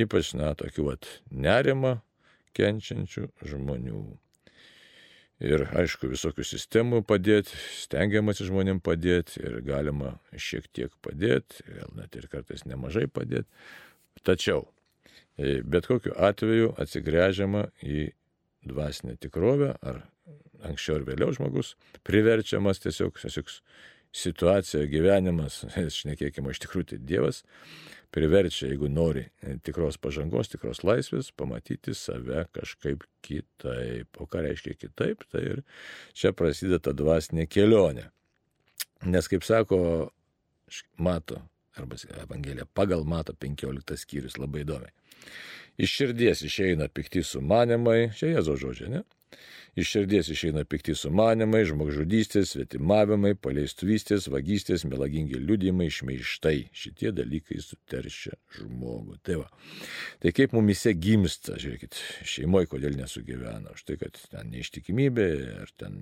ypač, 0.03 0.35
na, 0.35 0.51
tokių, 0.59 0.89
vat, 0.91 1.07
nerima 1.31 2.01
kenčiančių 2.57 3.29
žmonių. 3.47 4.03
Ir 5.43 5.67
aišku, 5.77 6.09
visokių 6.09 6.45
sistemų 6.47 7.03
padėti, 7.05 7.53
stengiamasi 7.83 8.47
žmonėm 8.47 8.79
padėti 8.81 9.43
ir 9.43 9.59
galima 9.65 10.15
šiek 10.33 10.65
tiek 10.73 10.93
padėti, 11.05 11.61
gal 11.67 11.91
net 11.99 12.17
ir 12.17 12.25
kartais 12.31 12.65
nemažai 12.65 13.05
padėti. 13.05 13.45
Tačiau, 14.25 14.65
e, 15.37 15.59
bet 15.61 15.85
kokiu 15.85 16.15
atveju 16.17 16.73
atsigręžiama 16.81 17.67
į 17.85 18.07
dvasinę 18.65 19.13
tikrovę, 19.21 19.75
ar 19.85 20.01
anksčiau 20.65 20.97
ar 20.97 21.05
vėliau 21.05 21.35
žmogus 21.37 21.75
priverčiamas 22.07 22.81
tiesiog, 22.81 23.21
tiesiog 23.21 23.53
situacija, 24.17 24.87
gyvenimas, 24.91 25.61
šnekėkime, 25.99 26.53
iš 26.53 26.63
tikrųjų 26.65 26.91
tai 26.93 26.99
Dievas 27.09 27.43
priverčia, 28.13 28.69
jeigu 28.71 28.89
nori 28.89 29.25
tikros 29.67 29.99
pažangos, 30.01 30.49
tikros 30.51 30.83
laisvės, 30.87 31.31
pamatyti 31.35 31.93
save 31.97 32.45
kažkaip 32.55 33.03
kitaip. 33.25 34.21
O 34.21 34.27
ką 34.29 34.45
reiškia 34.45 34.77
kitaip, 34.79 35.25
tai 35.31 35.43
ir 35.51 35.63
čia 36.17 36.31
prasideda 36.35 36.79
ta 36.87 36.95
dvasinė 36.97 37.47
kelionė. 37.51 38.07
Nes, 39.07 39.27
kaip 39.29 39.45
sako, 39.45 39.79
mato, 40.97 41.41
arba 41.77 41.99
Evangelija 42.23 42.65
pagal 42.73 43.03
mato 43.05 43.35
15 43.37 43.99
skyrius 44.01 44.39
labai 44.39 44.63
įdomiai. 44.65 44.95
Iš 45.77 45.93
širdies 45.93 46.41
išeina 46.47 46.87
pikti 46.89 47.21
sumanimai, 47.21 48.09
čia 48.17 48.31
Jėzo 48.31 48.55
žodžiai, 48.57 48.89
ne? 48.95 49.03
Iš 49.77 49.91
širdies 49.93 50.29
išeina 50.33 50.63
pikti 50.65 50.95
sumanimai, 50.97 51.59
žmogžudystės, 51.69 52.55
svetimavimai, 52.55 53.35
paleistuvystės, 53.37 54.25
vagystės, 54.33 54.87
melagingi 54.89 55.37
liudymai, 55.37 55.91
šmeištai. 55.93 56.71
Šitie 56.73 57.11
dalykai 57.13 57.59
suteršia 57.61 58.33
žmogų. 58.57 59.19
Tai, 59.21 59.35
va. 59.43 59.51
tai 60.23 60.33
kaip 60.33 60.55
mumise 60.57 60.95
gimsta, 60.97 61.59
žiūrėkit, 61.61 61.99
šeimoje 62.25 62.71
kodėl 62.71 62.97
nesugyvena. 62.97 63.75
Už 63.77 63.85
tai, 63.85 63.99
kad 64.01 64.17
ten 64.31 64.49
neištikimybė, 64.55 65.29
ar 65.61 65.75
ten 65.77 66.01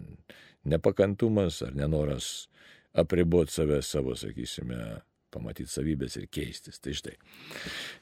nepakantumas, 0.63 1.60
ar 1.67 1.75
nenoras 1.75 2.48
apriboti 2.96 3.58
save 3.58 3.82
savo, 3.84 4.15
sakysime, 4.15 5.01
pamatyti 5.36 5.75
savybės 5.75 6.15
ir 6.22 6.32
keistis. 6.32 6.79
Tai 6.79 6.96
štai. 6.96 7.17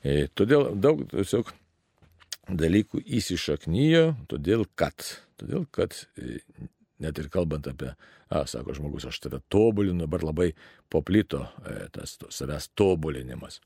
E, 0.06 0.28
todėl 0.38 0.70
daug 0.78 1.02
tiesiog 1.10 1.50
dalykų 2.50 3.04
įsišaknyjo, 3.20 4.06
todėl 4.32 4.66
kad, 4.80 5.06
todėl 5.40 5.66
kad 5.72 5.96
e, 6.20 6.42
net 7.04 7.20
ir 7.20 7.30
kalbant 7.32 7.68
apie, 7.72 7.94
a, 8.30 8.44
sako 8.50 8.76
žmogus, 8.78 9.08
aš 9.08 9.22
tave 9.24 9.40
tobulinu, 9.54 10.04
dabar 10.04 10.26
labai 10.28 10.50
poplito 10.92 11.46
e, 11.64 11.88
tas 11.96 12.18
to, 12.20 12.32
savęs 12.34 12.72
tobulinimas. 12.78 13.62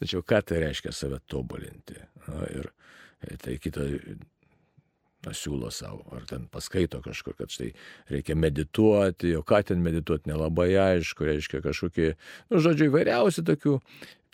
Tačiau 0.00 0.24
ką 0.26 0.42
tai 0.44 0.64
reiškia 0.66 0.92
save 0.92 1.22
tobulinti? 1.30 2.00
A, 2.26 2.42
ir 2.52 2.72
e, 3.24 3.38
tai 3.40 3.56
kita 3.62 3.86
na, 5.24 5.32
siūlo 5.34 5.72
savo, 5.74 6.04
ar 6.14 6.26
ten 6.28 6.46
paskaito 6.52 7.00
kažkur, 7.04 7.36
kad 7.38 7.52
štai 7.52 7.72
reikia 8.12 8.36
medituoti, 8.38 9.34
o 9.38 9.44
ką 9.46 9.62
ten 9.72 9.82
medituoti 9.84 10.30
nelabai 10.30 10.70
aišku, 10.78 11.26
reiškia 11.26 11.62
kažkokie, 11.64 12.12
nu, 12.52 12.62
žodžiu, 12.62 12.90
įvairiausi 12.92 13.44
tokių 13.48 13.78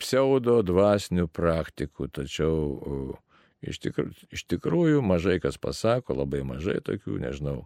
pseudo 0.03 0.59
dvasinių 0.67 1.29
praktikų, 1.31 2.11
tačiau 2.19 3.15
iš, 3.63 3.79
tikr, 3.83 4.09
iš 4.35 4.45
tikrųjų 4.51 5.03
mažai 5.05 5.37
kas 5.43 5.59
pasako, 5.61 6.17
labai 6.21 6.43
mažai 6.47 6.79
tokių, 6.85 7.19
nežinau, 7.23 7.65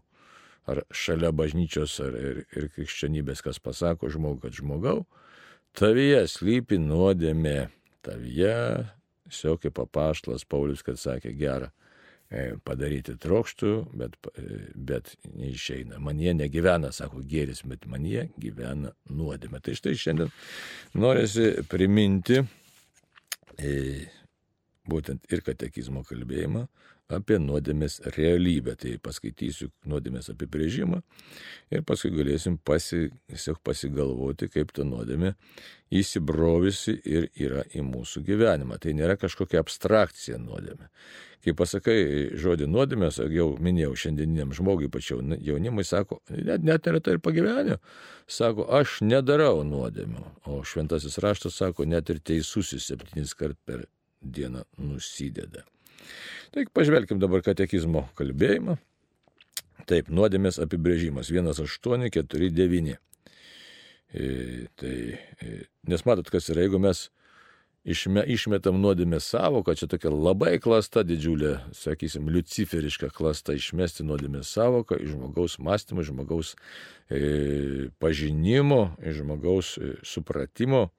ar 0.69 0.83
šalia 0.93 1.31
bažnyčios 1.33 1.97
ar 2.03 2.15
ir, 2.19 2.43
ir 2.53 2.69
krikščionybės 2.75 3.41
kas 3.45 3.61
pasako 3.63 4.11
žmogui, 4.13 4.43
kad 4.45 4.57
žmogau, 4.59 5.03
tavyje 5.77 6.25
slypi 6.29 6.79
nuodėmė, 6.81 7.69
tavyje, 8.05 8.85
tiesiog 9.29 9.65
kaip 9.65 9.77
papaštlas 9.81 10.45
Paulius, 10.49 10.85
kad 10.85 11.01
sakė 11.01 11.33
gerą 11.37 11.73
E, 12.29 12.59
padaryti 12.61 13.15
trokštų, 13.17 13.71
bet, 13.97 14.13
e, 14.37 14.59
bet 14.77 15.15
neišeina. 15.33 15.97
Man 15.97 16.19
jie 16.21 16.35
negyvena, 16.37 16.91
sako 16.93 17.23
gėris, 17.25 17.63
bet 17.65 17.87
man 17.89 18.05
jie 18.05 18.27
gyvena 18.37 18.91
nuodėme. 19.09 19.57
Tai 19.65 19.73
štai 19.73 19.95
šiandien 19.97 20.29
norisi 20.93 21.47
priminti 21.71 22.37
e, 23.57 23.71
būtent 24.89 25.29
ir 25.33 25.43
katekizmo 25.45 26.03
kalbėjimą 26.07 26.65
apie 27.09 27.39
nuodėmės 27.41 27.99
realybę. 28.15 28.75
Tai 28.79 28.95
paskaitysiu 29.03 29.69
nuodėmės 29.89 30.29
apibrėžimą 30.33 31.01
ir 31.73 31.85
paskui 31.87 32.11
galėsim 32.13 32.59
pasi, 32.61 33.09
pasigalvoti, 33.65 34.49
kaip 34.53 34.73
ta 34.75 34.85
nuodėmė 34.87 35.33
įsibrovisi 35.99 36.99
ir 37.09 37.31
yra 37.33 37.65
į 37.73 37.85
mūsų 37.87 38.23
gyvenimą. 38.27 38.77
Tai 38.81 38.93
nėra 38.97 39.17
kažkokia 39.19 39.63
abstrakcija 39.63 40.37
nuodėmė. 40.41 40.89
Kai 41.39 41.53
pasakai 41.55 41.99
žodį 42.35 42.67
nuodėmės, 42.67 43.21
jau 43.31 43.53
minėjau 43.63 43.93
šiandieniniam 44.01 44.51
žmogui, 44.55 44.89
pačiau 44.91 45.21
jaunimui 45.39 45.85
sako, 45.87 46.17
net, 46.35 46.65
net 46.67 46.89
neretai 46.89 47.15
ir 47.15 47.21
pagyvenę, 47.23 47.77
sako, 48.27 48.65
aš 48.75 48.97
nedarau 49.07 49.63
nuodėmių. 49.63 50.25
O 50.51 50.59
šventasis 50.67 51.15
raštas 51.23 51.55
sako, 51.61 51.87
net 51.87 52.11
ir 52.11 52.19
teisusis 52.19 52.91
septynis 52.91 53.31
kart 53.39 53.55
per 53.63 53.85
dieną 54.21 54.63
nusideda. 54.77 55.65
Taigi 56.53 56.71
pažvelkim 56.73 57.19
dabar 57.21 57.43
katekizmo 57.45 58.07
kalbėjimą. 58.17 58.77
Taip, 59.89 60.09
nuodėmės 60.13 60.59
apibrėžimas 60.61 61.31
1849. 61.31 62.97
E, 64.09 64.27
tai, 64.79 64.95
e, 65.41 65.55
nes 65.89 66.05
matot, 66.05 66.29
kas 66.33 66.49
yra, 66.49 66.65
jeigu 66.65 66.81
mes 66.81 67.07
išme, 67.87 68.23
išmetam 68.27 68.79
nuodėmės 68.81 69.27
savoką, 69.33 69.75
čia 69.77 69.87
tokia 69.91 70.11
labai 70.11 70.57
klasta 70.61 71.03
didžiulė, 71.07 71.55
sakysim, 71.75 72.29
luciferiška 72.31 73.11
klasta 73.15 73.55
išmesti 73.57 74.05
nuodėmės 74.07 74.51
savoką 74.55 74.99
iš 74.99 75.13
žmogaus 75.15 75.57
mąstymo, 75.63 76.03
iš 76.03 76.11
žmogaus 76.11 76.53
e, 77.09 77.89
pažinimo, 78.01 78.81
iš 79.03 79.21
žmogaus 79.23 79.75
e, 79.77 79.93
supratimo, 80.05 80.89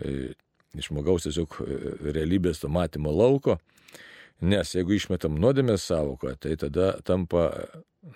e, 0.00 0.34
iš 0.74 0.90
žmogaus 0.90 1.26
tiesiog 1.26 1.58
e, 1.62 1.78
realybės 2.16 2.62
to 2.62 2.70
matymo 2.72 3.12
lauko. 3.14 3.58
Nes 4.44 4.74
jeigu 4.74 4.96
išmetam 4.96 5.38
nuodėmės 5.40 5.86
savoką, 5.88 6.34
tai 6.40 6.56
tada 6.60 6.96
tampa 7.06 7.48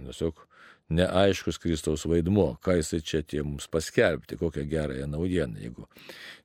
tiesiog 0.01 0.43
neaiškus 0.91 1.59
Kristaus 1.63 2.05
vaidmuo, 2.09 2.55
ką 2.65 2.77
jisai 2.81 3.01
čia 3.07 3.23
tie 3.23 3.45
mums 3.47 3.69
paskelbti, 3.71 4.39
kokią 4.41 4.67
gerąją 4.69 5.07
naujieną. 5.11 5.61
Jeigu 5.63 5.87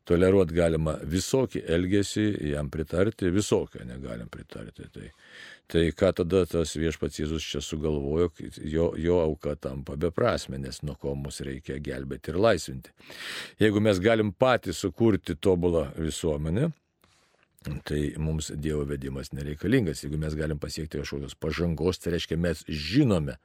toleruot 0.05 0.53
galima 0.53 0.95
visokį 1.01 1.63
elgesį, 1.75 2.25
jam 2.51 2.69
pritarti, 2.73 3.31
visokią 3.33 3.87
negalim 3.89 4.29
pritarti. 4.29 4.85
Tai, 4.93 5.09
tai 5.71 5.83
ką 5.97 6.13
tada 6.21 6.45
tas 6.49 6.75
viešpats 6.77 7.19
Jėzus 7.23 7.49
čia 7.49 7.61
sugalvojo, 7.65 8.29
jo, 8.61 8.91
jo 9.01 9.19
auka 9.23 9.55
tampa 9.57 9.97
beprasme, 9.97 10.61
nes 10.61 10.83
nuo 10.85 10.97
ko 11.01 11.15
mus 11.17 11.41
reikia 11.45 11.81
gelbėti 11.81 12.33
ir 12.33 12.41
laisvinti. 12.47 12.95
Jeigu 13.61 13.81
mes 13.81 14.01
galim 14.01 14.33
patys 14.33 14.85
sukurti 14.85 15.35
tobulą 15.35 15.89
visuomenę, 15.98 16.72
Tai 17.83 17.98
mums 18.22 18.51
Dievo 18.61 18.83
vedimas 18.85 19.31
nereikalingas. 19.33 20.03
Jeigu 20.03 20.20
mes 20.22 20.35
galim 20.37 20.59
pasiekti 20.61 21.00
kažkokios 21.01 21.33
pažangos, 21.41 21.98
tai 21.98 22.13
reiškia 22.13 22.37
mes 22.37 22.61
žinome, 22.70 23.39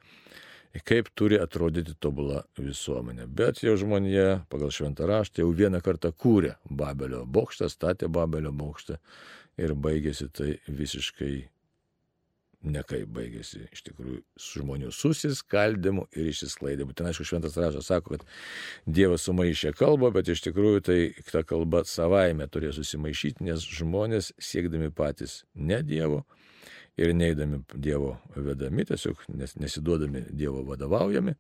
kaip 0.87 1.11
turi 1.19 1.39
atrodyti 1.43 1.97
tobula 1.99 2.45
visuomenė. 2.59 3.27
Bet 3.27 3.63
jau 3.65 3.77
žmonija 3.81 4.45
pagal 4.53 4.71
šventą 4.75 5.09
raštą 5.11 5.43
jau 5.43 5.53
vieną 5.57 5.83
kartą 5.83 6.13
kūrė 6.15 6.57
Babelio 6.71 7.25
bokštą, 7.27 7.71
statė 7.73 8.09
Babelio 8.09 8.53
bokštą 8.55 9.01
ir 9.61 9.75
baigėsi 9.75 10.31
tai 10.33 10.55
visiškai 10.69 11.35
nekaip 12.61 13.09
baigėsi 13.09 13.63
iš 13.73 13.83
tikrųjų 13.89 14.21
su 14.37 14.61
žmonių 14.61 14.91
susiskaldimu 14.93 16.05
ir 16.13 16.29
išsisklaidimu. 16.31 16.93
Ten 16.97 17.09
aišku, 17.09 17.25
šventas 17.25 17.57
rašas 17.57 17.89
sako, 17.89 18.19
kad 18.19 18.27
Dievas 18.85 19.25
sumaišė 19.25 19.73
kalbą, 19.79 20.13
bet 20.15 20.29
iš 20.29 20.45
tikrųjų 20.45 20.83
tai 20.85 20.99
ta 21.31 21.43
kalba 21.47 21.83
savaime 21.89 22.47
turėjo 22.53 22.77
susimaišyti, 22.81 23.47
nes 23.49 23.65
žmonės 23.65 24.35
siekdami 24.39 24.93
patys 24.93 25.41
ne 25.55 25.81
Dievo, 25.87 26.27
ir 27.01 27.15
neįdami 27.17 27.63
Dievo 27.75 28.15
vedami, 28.37 28.85
tiesiog 28.89 29.25
nes, 29.41 29.57
nesiduodami 29.61 30.27
Dievo 30.31 30.63
vadovaujami, 30.69 31.35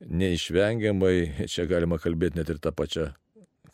neišvengiamai, 0.00 1.46
čia 1.52 1.68
galima 1.70 2.00
kalbėti 2.00 2.40
net 2.40 2.52
ir 2.52 2.60
tą 2.62 2.72
pačią 2.76 3.10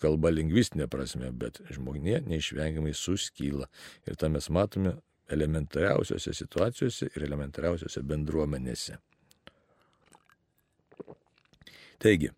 kalbą 0.02 0.32
lingvistinė 0.34 0.88
prasme, 0.90 1.30
bet 1.30 1.62
žmonė 1.70 2.24
neišvengiamai 2.26 2.94
suskyla. 2.96 3.68
Ir 4.08 4.18
tą 4.18 4.32
mes 4.34 4.50
matome 4.50 4.96
elementariausiose 5.32 6.34
situacijose 6.36 7.08
ir 7.14 7.26
elementariausiose 7.28 8.02
bendruomenėse. 8.06 8.98
Taigi, 12.02 12.32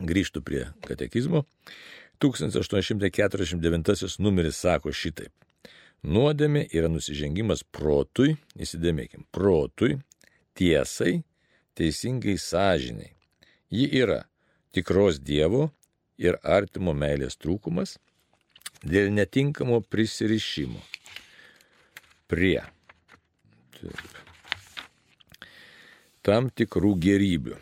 grįžtų 0.00 0.40
prie 0.44 0.64
katekizmo. 0.86 1.44
1849 2.20 4.18
numeris 4.20 4.56
sako 4.60 4.92
šitaip. 4.92 5.32
Nuodėmė 6.00 6.64
yra 6.72 6.88
nusižengimas 6.88 7.60
protui, 7.76 8.38
įsidėmėkim, 8.56 9.26
protui, 9.32 9.98
tiesai, 10.56 11.20
teisingai 11.76 12.38
sąžiniai. 12.40 13.12
Ji 13.70 13.86
yra 14.00 14.22
tikros 14.72 15.20
Dievo 15.20 15.68
ir 16.18 16.38
artimo 16.42 16.94
meilės 16.96 17.36
trūkumas 17.36 17.98
dėl 18.80 19.12
netinkamo 19.12 19.82
prisirišimo 19.92 20.80
prie 22.30 22.62
taip, 23.76 24.20
tam 26.24 26.48
tikrų 26.48 26.94
gerybių. 27.04 27.56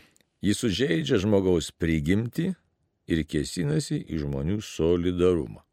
Jis 0.45 0.63
sužeidžia 0.63 1.19
žmogaus 1.19 1.73
prigimti 1.75 2.53
ir 3.11 3.25
kėsinasi 3.27 4.05
į 4.07 4.23
žmonių 4.23 4.61
solidarumą. 4.63 5.65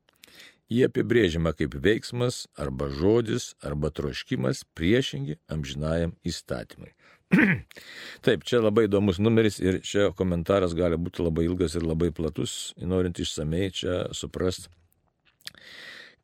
Jie 0.66 0.88
apibrėžiama 0.88 1.52
kaip 1.54 1.76
veiksmas 1.78 2.46
arba 2.58 2.88
žodis 2.90 3.52
arba 3.62 3.92
troškimas 3.94 4.64
priešingi 4.74 5.38
amžinajam 5.52 6.16
įstatymui. 6.26 6.90
Taip, 8.26 8.46
čia 8.50 8.64
labai 8.64 8.88
įdomus 8.88 9.20
numeris 9.22 9.60
ir 9.62 9.78
čia 9.86 10.10
komentaras 10.18 10.74
gali 10.78 10.98
būti 10.98 11.22
labai 11.26 11.46
ilgas 11.46 11.78
ir 11.78 11.86
labai 11.86 12.10
platus, 12.16 12.74
norint 12.82 13.22
išsamei 13.22 13.70
čia 13.78 14.06
suprast, 14.18 14.72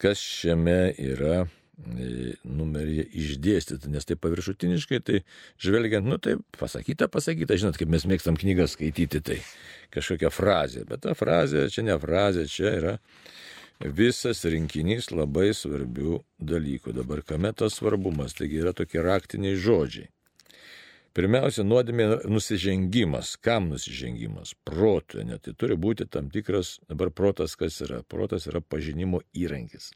kas 0.02 0.22
šiame 0.22 0.94
yra 0.98 1.44
e, 1.44 2.34
numeryje 2.42 3.06
išdėstyta, 3.22 3.92
nes 3.94 4.10
tai 4.10 4.18
paviršutiniškai, 4.22 5.02
tai 5.06 5.22
žvelgiant, 5.62 6.10
nu 6.10 6.18
tai 6.18 6.40
pasakyta, 6.58 7.12
pasakyta, 7.14 7.60
žinot, 7.62 7.78
kaip 7.78 7.94
mes 7.94 8.10
mėgstam 8.10 8.42
knygą 8.42 8.66
skaityti, 8.74 9.22
tai 9.22 9.40
kažkokia 9.94 10.34
frazė, 10.34 10.86
bet 10.90 11.06
ta 11.06 11.14
frazė 11.18 11.68
čia 11.74 11.86
ne 11.86 12.02
frazė, 12.02 12.50
čia 12.50 12.74
yra 12.82 12.98
visas 13.86 14.44
rinkinys 14.46 15.10
labai 15.12 15.52
svarbių 15.56 16.22
dalykų. 16.40 16.94
Dabar 16.96 17.22
kame 17.26 17.52
tas 17.58 17.80
svarbumas, 17.80 18.36
taigi 18.38 18.62
yra 18.62 18.74
tokie 18.78 19.02
raktiniai 19.04 19.58
žodžiai. 19.60 20.10
Pirmiausia, 21.12 21.66
nuodėmė 21.68 22.06
nusižengimas. 22.32 23.34
Kam 23.44 23.68
nusižengimas? 23.74 24.54
Protui, 24.64 25.26
net 25.28 25.44
tai 25.44 25.54
turi 25.60 25.76
būti 25.76 26.08
tam 26.08 26.30
tikras, 26.32 26.78
dabar 26.88 27.12
protas 27.12 27.58
kas 27.60 27.82
yra? 27.84 28.00
Protas 28.08 28.48
yra 28.48 28.62
pažinimo 28.64 29.20
įrankis. 29.36 29.92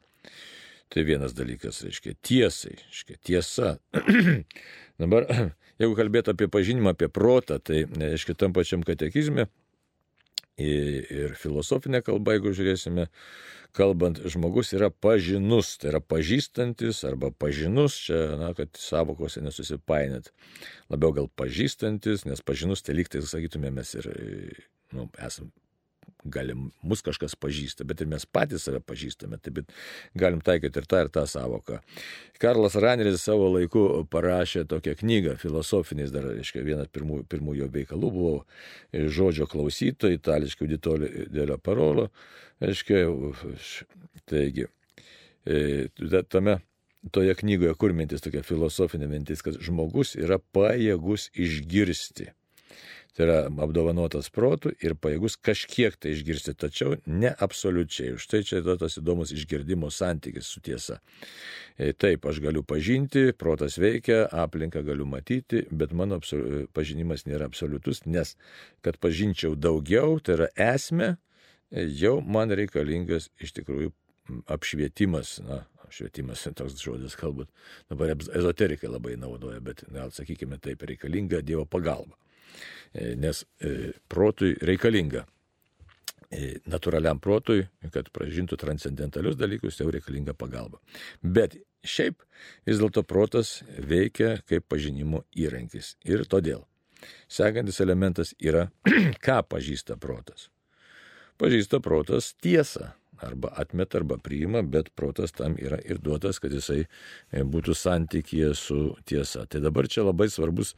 Tai 0.92 1.06
vienas 1.08 1.34
dalykas, 1.34 1.80
reiškia, 1.86 2.18
tiesai, 2.22 2.76
reiškia, 2.82 3.16
tiesa. 3.24 3.78
dabar, 5.02 5.30
jeigu 5.82 5.96
kalbėtų 5.98 6.36
apie 6.36 6.50
pažinimą, 6.52 6.94
apie 6.98 7.08
protą, 7.08 7.62
tai, 7.64 7.86
reiškia, 7.88 8.36
tam 8.36 8.54
pačiam 8.54 8.84
katekizme 8.86 9.48
ir 10.62 11.36
filosofinė 11.40 12.02
kalba, 12.06 12.36
jeigu 12.36 12.54
žiūrėsime, 12.56 13.08
kalbant, 13.76 14.22
žmogus 14.32 14.72
yra 14.76 14.90
pažinus, 14.90 15.74
tai 15.82 15.92
yra 15.92 16.00
pažįstantis 16.00 17.04
arba 17.08 17.32
pažinus, 17.32 17.98
čia, 18.08 18.22
na, 18.40 18.54
kad 18.56 18.72
savokose 18.80 19.44
nesusipainėt. 19.44 20.32
Labiau 20.94 21.16
gal 21.18 21.30
pažįstantis, 21.42 22.24
nes 22.30 22.46
pažinus 22.46 22.86
tai 22.86 22.96
lyg 22.96 23.12
tai, 23.12 23.26
sakytume, 23.26 23.74
mes 23.76 23.96
ir, 24.00 24.10
nu, 24.96 25.10
esam 25.20 25.52
galim, 26.26 26.70
mus 26.86 27.04
kažkas 27.06 27.36
pažįsta, 27.40 27.86
bet 27.88 28.02
ir 28.02 28.10
mes 28.12 28.26
patys 28.26 28.66
save 28.66 28.82
pažįstame, 28.84 29.40
taip 29.44 29.60
bet 29.60 29.74
galim 30.18 30.42
taikyti 30.46 30.82
ir 30.82 30.88
tą, 30.90 31.02
ir 31.06 31.12
tą 31.14 31.26
savoką. 31.30 31.80
Karlas 32.42 32.78
Raneris 32.82 33.24
savo 33.24 33.48
laiku 33.54 33.86
parašė 34.12 34.66
tokią 34.72 34.96
knygą, 35.02 35.36
filosofiniais 35.42 36.14
dar, 36.14 36.28
reiškia, 36.36 36.66
vienas 36.66 36.92
pirmų, 36.94 37.24
pirmų 37.32 37.58
jo 37.62 37.70
veikalų 37.72 38.14
buvo 38.16 38.36
žodžio 38.92 39.48
klausytojai, 39.52 40.20
itališkai 40.20 40.68
auditorija 40.68 41.28
dėlio 41.34 41.60
parolo, 41.62 42.10
reiškia, 42.64 43.06
taigi, 44.30 44.70
e, 45.46 45.88
tame 46.30 46.60
toje 47.14 47.36
knygoje 47.38 47.76
kur 47.78 47.94
mintis 47.94 48.24
tokia 48.26 48.42
filosofinė 48.46 49.10
mintis, 49.12 49.44
kad 49.46 49.60
žmogus 49.62 50.16
yra 50.18 50.40
pajėgus 50.56 51.30
išgirsti 51.38 52.32
tai 53.16 53.26
yra 53.26 53.38
apdovanotas 53.64 54.28
protų 54.34 54.74
ir 54.84 54.96
pajėgus 55.00 55.38
kažkiek 55.40 55.96
tai 55.96 56.12
išgirsti, 56.16 56.56
tačiau 56.60 56.98
ne 57.08 57.32
absoliučiai. 57.32 58.16
Už 58.18 58.28
tai 58.32 58.42
čia 58.48 58.60
yra 58.60 58.76
tas 58.80 58.98
įdomus 59.00 59.32
išgirdimo 59.36 59.90
santykis 59.94 60.50
su 60.52 60.62
tiesa. 60.66 61.00
E, 61.78 61.94
taip, 61.96 62.28
aš 62.28 62.42
galiu 62.44 62.64
pažinti, 62.68 63.30
protas 63.40 63.80
veikia, 63.80 64.26
aplinką 64.44 64.84
galiu 64.86 65.08
matyti, 65.08 65.64
bet 65.72 65.96
mano 65.96 66.20
pažinimas 66.76 67.26
nėra 67.30 67.48
absoliutus, 67.48 68.04
nes 68.06 68.36
kad 68.84 69.00
pažinčiau 69.00 69.56
daugiau, 69.56 70.20
tai 70.20 70.40
yra 70.40 70.50
esmė, 70.74 71.16
e, 71.72 71.88
jau 71.88 72.18
man 72.20 72.52
reikalingas 72.52 73.32
iš 73.40 73.56
tikrųjų 73.62 73.94
apšvietimas, 74.52 75.38
na, 75.46 75.64
švietimas, 75.94 76.44
toks 76.60 76.76
žodis 76.84 77.16
galbūt 77.20 77.48
dabar 77.92 78.16
ezoterikai 78.16 78.92
labai 78.92 79.16
naudoja, 79.22 79.64
bet 79.64 79.88
gal 79.88 80.12
sakykime 80.12 80.60
taip, 80.60 80.84
reikalinga 80.84 81.44
Dievo 81.46 81.64
pagalba. 81.64 82.18
E, 82.96 83.16
nes 83.20 83.44
e, 83.60 83.92
protui 84.08 84.56
reikalinga. 84.62 85.26
E, 86.32 86.60
Naturaliam 86.72 87.20
protui, 87.22 87.66
kad 87.94 88.08
pražintų 88.16 88.58
transcendentalius 88.60 89.38
dalykus, 89.40 89.80
jau 89.80 89.90
reikalinga 89.94 90.34
pagalba. 90.38 90.80
Bet 91.22 91.58
šiaip 91.86 92.24
vis 92.66 92.80
dėlto 92.82 93.04
protas 93.08 93.60
veikia 93.78 94.38
kaip 94.50 94.66
pažinimo 94.72 95.26
įrankis. 95.38 95.96
Ir 96.08 96.26
todėl 96.32 96.66
sekantis 97.30 97.82
elementas 97.84 98.34
yra, 98.40 98.70
ką 99.26 99.42
pažįsta 99.52 100.00
protas. 100.02 100.50
Pažįsta 101.36 101.82
protas 101.84 102.32
tiesą 102.40 102.94
arba 103.24 103.52
atmeta, 103.56 104.00
arba 104.00 104.18
priima, 104.18 104.62
bet 104.62 104.90
protas 104.96 105.34
tam 105.36 105.56
yra 105.62 105.78
ir 105.86 106.00
duotas, 106.04 106.40
kad 106.42 106.54
jisai 106.54 106.84
e, 106.86 107.44
būtų 107.44 107.76
santykėje 107.78 108.52
su 108.60 108.80
tiesa. 109.08 109.46
Tai 109.50 109.62
dabar 109.64 109.90
čia 109.92 110.06
labai 110.06 110.28
svarbus 110.32 110.76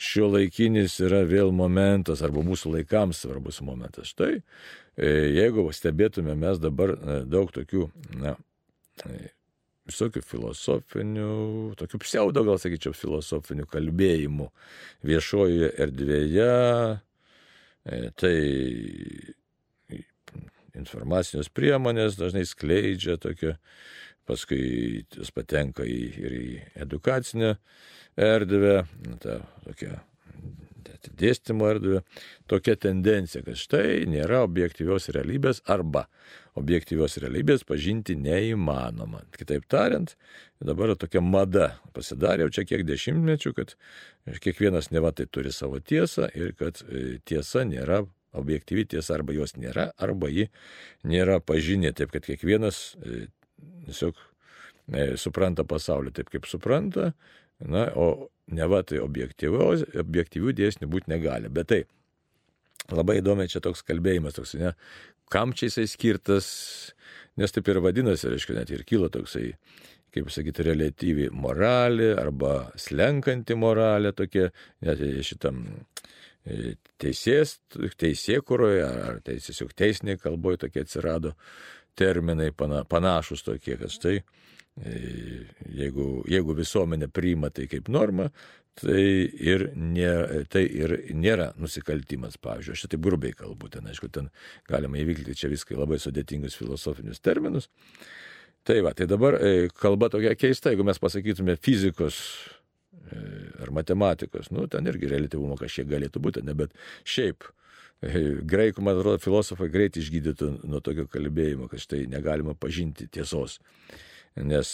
šio 0.00 0.30
laikinis 0.34 0.98
yra 1.04 1.22
vėl 1.28 1.52
momentas, 1.56 2.24
arba 2.26 2.44
mūsų 2.46 2.76
laikams 2.76 3.24
svarbus 3.24 3.60
momentas. 3.64 4.12
Štai, 4.14 4.40
e, 4.96 5.10
jeigu 5.36 5.66
stebėtume 5.76 6.36
mes 6.38 6.62
dabar 6.62 6.94
e, 6.96 7.20
daug 7.28 7.52
tokių, 7.54 7.88
na, 8.20 8.36
visokių 9.90 10.22
filosofinių, 10.22 11.32
tokių 11.80 12.00
pseudo, 12.04 12.44
gal 12.46 12.60
sakyčiau, 12.62 12.94
filosofinių 12.94 13.66
kalbėjimų 13.70 14.50
viešojoje 15.08 15.72
erdvėje, 15.82 16.50
tai 18.20 18.34
informacinės 20.78 21.50
priemonės 21.54 22.18
dažnai 22.20 22.44
skleidžia 22.48 23.16
tokią, 23.20 23.56
paskui 24.28 24.60
jis 25.02 25.32
patenka 25.34 25.86
į, 25.86 26.00
ir 26.20 26.36
į 26.36 26.52
edukacinę 26.86 27.56
erdvę, 28.20 28.76
tą 29.24 29.40
tokią 29.66 29.98
dėstymo 31.20 31.68
erdvę, 31.70 32.02
tokia 32.50 32.76
tendencija, 32.80 33.42
kad 33.46 33.58
štai 33.58 34.04
nėra 34.10 34.42
objektyvios 34.44 35.08
realybės 35.14 35.62
arba 35.70 36.06
objektyvios 36.58 37.16
realybės 37.22 37.64
pažinti 37.68 38.16
neįmanoma. 38.18 39.22
Kitaip 39.36 39.66
tariant, 39.70 40.14
dabar 40.60 40.94
tokia 40.98 41.22
mada 41.24 41.72
pasidarė 41.96 42.46
jau 42.46 42.54
čia 42.58 42.66
kiek 42.68 42.84
dešimtmečių, 42.88 43.54
kad 43.56 43.76
kiekvienas 44.44 44.90
neva 44.94 45.12
tai 45.16 45.28
turi 45.30 45.52
savo 45.54 45.80
tiesą 45.80 46.28
ir 46.34 46.54
kad 46.58 46.82
e, 46.88 47.20
tiesa 47.24 47.64
nėra 47.68 48.02
objektyvi 48.36 48.86
tiesa 48.94 49.16
arba 49.18 49.34
jos 49.34 49.56
nėra, 49.58 49.90
arba 49.98 50.30
ji 50.30 50.48
nėra 51.08 51.40
pažinė, 51.42 51.92
taip 51.96 52.12
kad 52.14 52.26
kiekvienas 52.26 52.80
e, 53.02 53.26
tiesiog 53.88 54.18
e, 54.92 55.06
supranta 55.20 55.66
pasaulį 55.68 56.14
taip, 56.16 56.30
kaip 56.32 56.48
supranta, 56.50 57.12
na, 57.60 57.88
o 57.94 58.30
ne 58.50 58.66
va 58.70 58.82
tai 58.86 59.00
objektyvių 59.02 60.54
dėsnių 60.56 60.90
būti 60.90 61.12
negali. 61.12 61.50
Bet 61.52 61.70
tai 61.72 61.82
labai 62.90 63.20
įdomi 63.20 63.48
čia 63.50 63.62
toks 63.64 63.84
kalbėjimas, 63.86 64.38
toks, 64.38 64.56
ne, 64.58 64.74
kam 65.30 65.54
čia 65.54 65.68
jisai 65.68 65.86
skirtas, 65.90 66.48
nes 67.38 67.54
taip 67.54 67.68
ir 67.70 67.80
vadinasi, 67.84 68.30
reiškia, 68.32 68.58
net 68.58 68.72
ir 68.74 68.84
kyla 68.88 69.10
toksai, 69.12 69.52
kaip 70.14 70.30
sakyti, 70.34 70.64
relatyvi 70.66 71.28
moralė 71.30 72.12
arba 72.18 72.72
slenkanti 72.80 73.54
moralė 73.58 74.10
tokia, 74.16 74.48
net 74.82 75.02
šitam 75.26 75.62
teisės, 77.00 77.58
teisėkuroje 78.00 78.86
ar 78.86 79.20
tai 79.24 79.36
tiesiog 79.42 79.74
teisinėje 79.76 80.22
kalboje 80.22 80.64
tokie 80.64 80.84
atsirado 80.84 81.34
terminai 81.98 82.50
pana, 82.56 82.84
panašus 82.88 83.44
tokie, 83.44 83.76
kad 83.80 83.92
štai 83.92 84.16
e, 84.20 84.94
jeigu, 85.82 86.24
jeigu 86.30 86.56
visuomenė 86.56 87.10
priima 87.12 87.50
tai 87.52 87.66
kaip 87.70 87.90
norma, 87.92 88.30
tai 88.80 89.02
ir, 89.42 89.66
nėra, 89.76 90.44
tai 90.48 90.62
ir 90.64 90.94
nėra 91.12 91.50
nusikaltimas, 91.60 92.38
pavyzdžiui, 92.40 92.76
aš 92.78 92.86
taip 92.88 93.04
grubiai 93.04 93.36
kalbu, 93.36 93.68
ten 93.74 93.90
aišku, 93.90 94.08
ten 94.08 94.30
galima 94.70 95.00
įvykti 95.02 95.36
čia 95.36 95.50
viskai 95.52 95.76
labai 95.76 96.00
sudėtingus 96.00 96.56
filosofinius 96.56 97.20
terminus. 97.20 97.68
Tai 98.64 98.76
va, 98.84 98.94
tai 98.96 99.06
dabar 99.08 99.36
e, 99.40 99.68
kalba 99.72 100.10
tokia 100.12 100.32
keista, 100.38 100.72
jeigu 100.72 100.84
mes 100.86 101.00
pasakytume 101.00 101.56
fizikos 101.60 102.20
E, 102.20 102.59
ar 103.60 103.70
matematikos, 103.74 104.50
nu, 104.54 104.66
ten 104.70 104.88
irgi 104.90 105.10
relativumo 105.10 105.56
kažkiek 105.60 105.88
galėtų 105.90 106.22
būti, 106.22 106.44
ne, 106.46 106.54
bet 106.58 106.74
šiaip 107.08 107.46
e, 108.02 108.22
graikų, 108.50 108.84
man 108.84 108.98
atrodo, 108.98 109.20
filosofai 109.22 109.70
greit 109.72 109.98
išgydytų 110.00 110.52
nuo 110.64 110.82
tokio 110.84 111.06
kalbėjimo, 111.10 111.68
kad 111.70 111.82
štai 111.82 112.04
negalima 112.10 112.56
pažinti 112.58 113.08
tiesos, 113.12 113.60
nes 114.40 114.72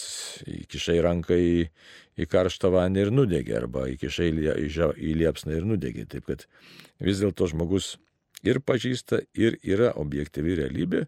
įkišai 0.53 0.99
ranką 1.05 1.37
į, 1.41 1.69
į 2.21 2.29
karštą 2.33 2.71
vandenį 2.75 3.07
ir 3.07 3.15
nudegė, 3.15 3.57
arba 3.61 3.87
įkišai 3.95 4.29
į, 4.33 4.67
į 4.97 5.15
liepsną 5.23 5.57
ir 5.57 5.69
nudegė. 5.69 6.05
Taip 6.13 6.29
kad 6.29 6.45
vis 7.03 7.23
dėlto 7.23 7.49
žmogus 7.53 7.95
ir 8.47 8.61
pažįsta, 8.61 9.23
ir 9.35 9.57
yra 9.65 9.95
objektyvi 9.97 10.61
realybė, 10.61 11.07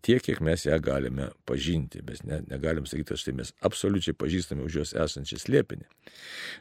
tiek, 0.00 0.22
kiek 0.24 0.40
mes 0.44 0.66
ją 0.66 0.78
galime 0.82 1.30
pažinti. 1.48 2.02
Mes 2.08 2.22
ne, 2.24 2.40
negalim 2.50 2.86
sakyti, 2.88 3.18
štai 3.20 3.34
mes 3.40 3.52
absoliučiai 3.64 4.16
pažįstame 4.16 4.64
už 4.64 4.80
jos 4.80 4.94
esančią 5.06 5.40
slėpinį. 5.42 5.88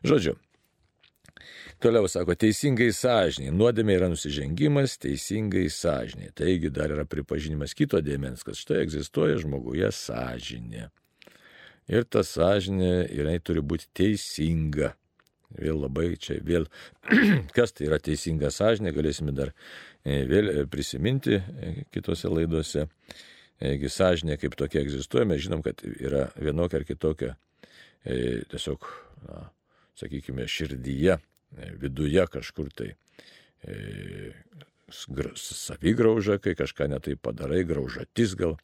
Žodžiu, 0.08 0.36
Toliau 1.84 2.08
sako, 2.08 2.36
teisingai 2.40 2.92
sąžiniai. 2.96 3.52
Nuodėmė 3.56 3.98
yra 3.98 4.08
nusižengimas 4.12 4.96
teisingai 5.04 5.66
sąžiniai. 5.74 6.32
Taigi 6.38 6.72
dar 6.72 6.94
yra 6.96 7.04
pripažinimas 7.10 7.74
kito 7.76 8.00
dėmens, 8.04 8.46
kad 8.46 8.56
štai 8.56 8.84
egzistuoja 8.86 9.40
žmoguje 9.42 9.90
sąžinė. 9.92 10.88
Ir 11.92 12.06
ta 12.08 12.24
sąžinė, 12.24 13.10
jinai 13.12 13.40
turi 13.44 13.64
būti 13.66 13.90
teisinga. 14.00 14.94
Vėl 15.60 15.84
labai 15.84 16.14
čia, 16.22 16.40
vėl, 16.46 16.66
kas 17.58 17.76
tai 17.76 17.88
yra 17.90 18.00
teisinga 18.02 18.50
sąžinė, 18.54 18.94
galėsime 18.96 19.34
dar 19.36 19.54
e, 19.54 20.24
vėl 20.30 20.50
e, 20.50 20.66
prisiminti 20.70 21.38
e, 21.38 21.74
kitose 21.94 22.32
laidose. 22.32 22.88
Jeigu 23.64 23.90
sąžinė 23.94 24.40
kaip 24.42 24.58
tokia 24.60 24.82
egzistuoja, 24.82 25.28
mes 25.30 25.44
žinom, 25.46 25.62
kad 25.64 25.80
yra 25.86 26.26
vienokia 26.36 26.82
ar 26.82 26.88
kitokia 26.88 27.36
tiesiog, 28.04 28.88
na, 29.24 29.44
sakykime, 29.96 30.44
širdyje, 30.52 31.16
viduje 31.80 32.26
kažkur 32.34 32.74
tai 32.76 32.90
savigrauža, 34.92 36.42
kai 36.44 36.58
kažką 36.60 36.90
netai 36.92 37.16
padarai, 37.16 37.62
graužatis 37.70 38.34
gal. 38.36 38.58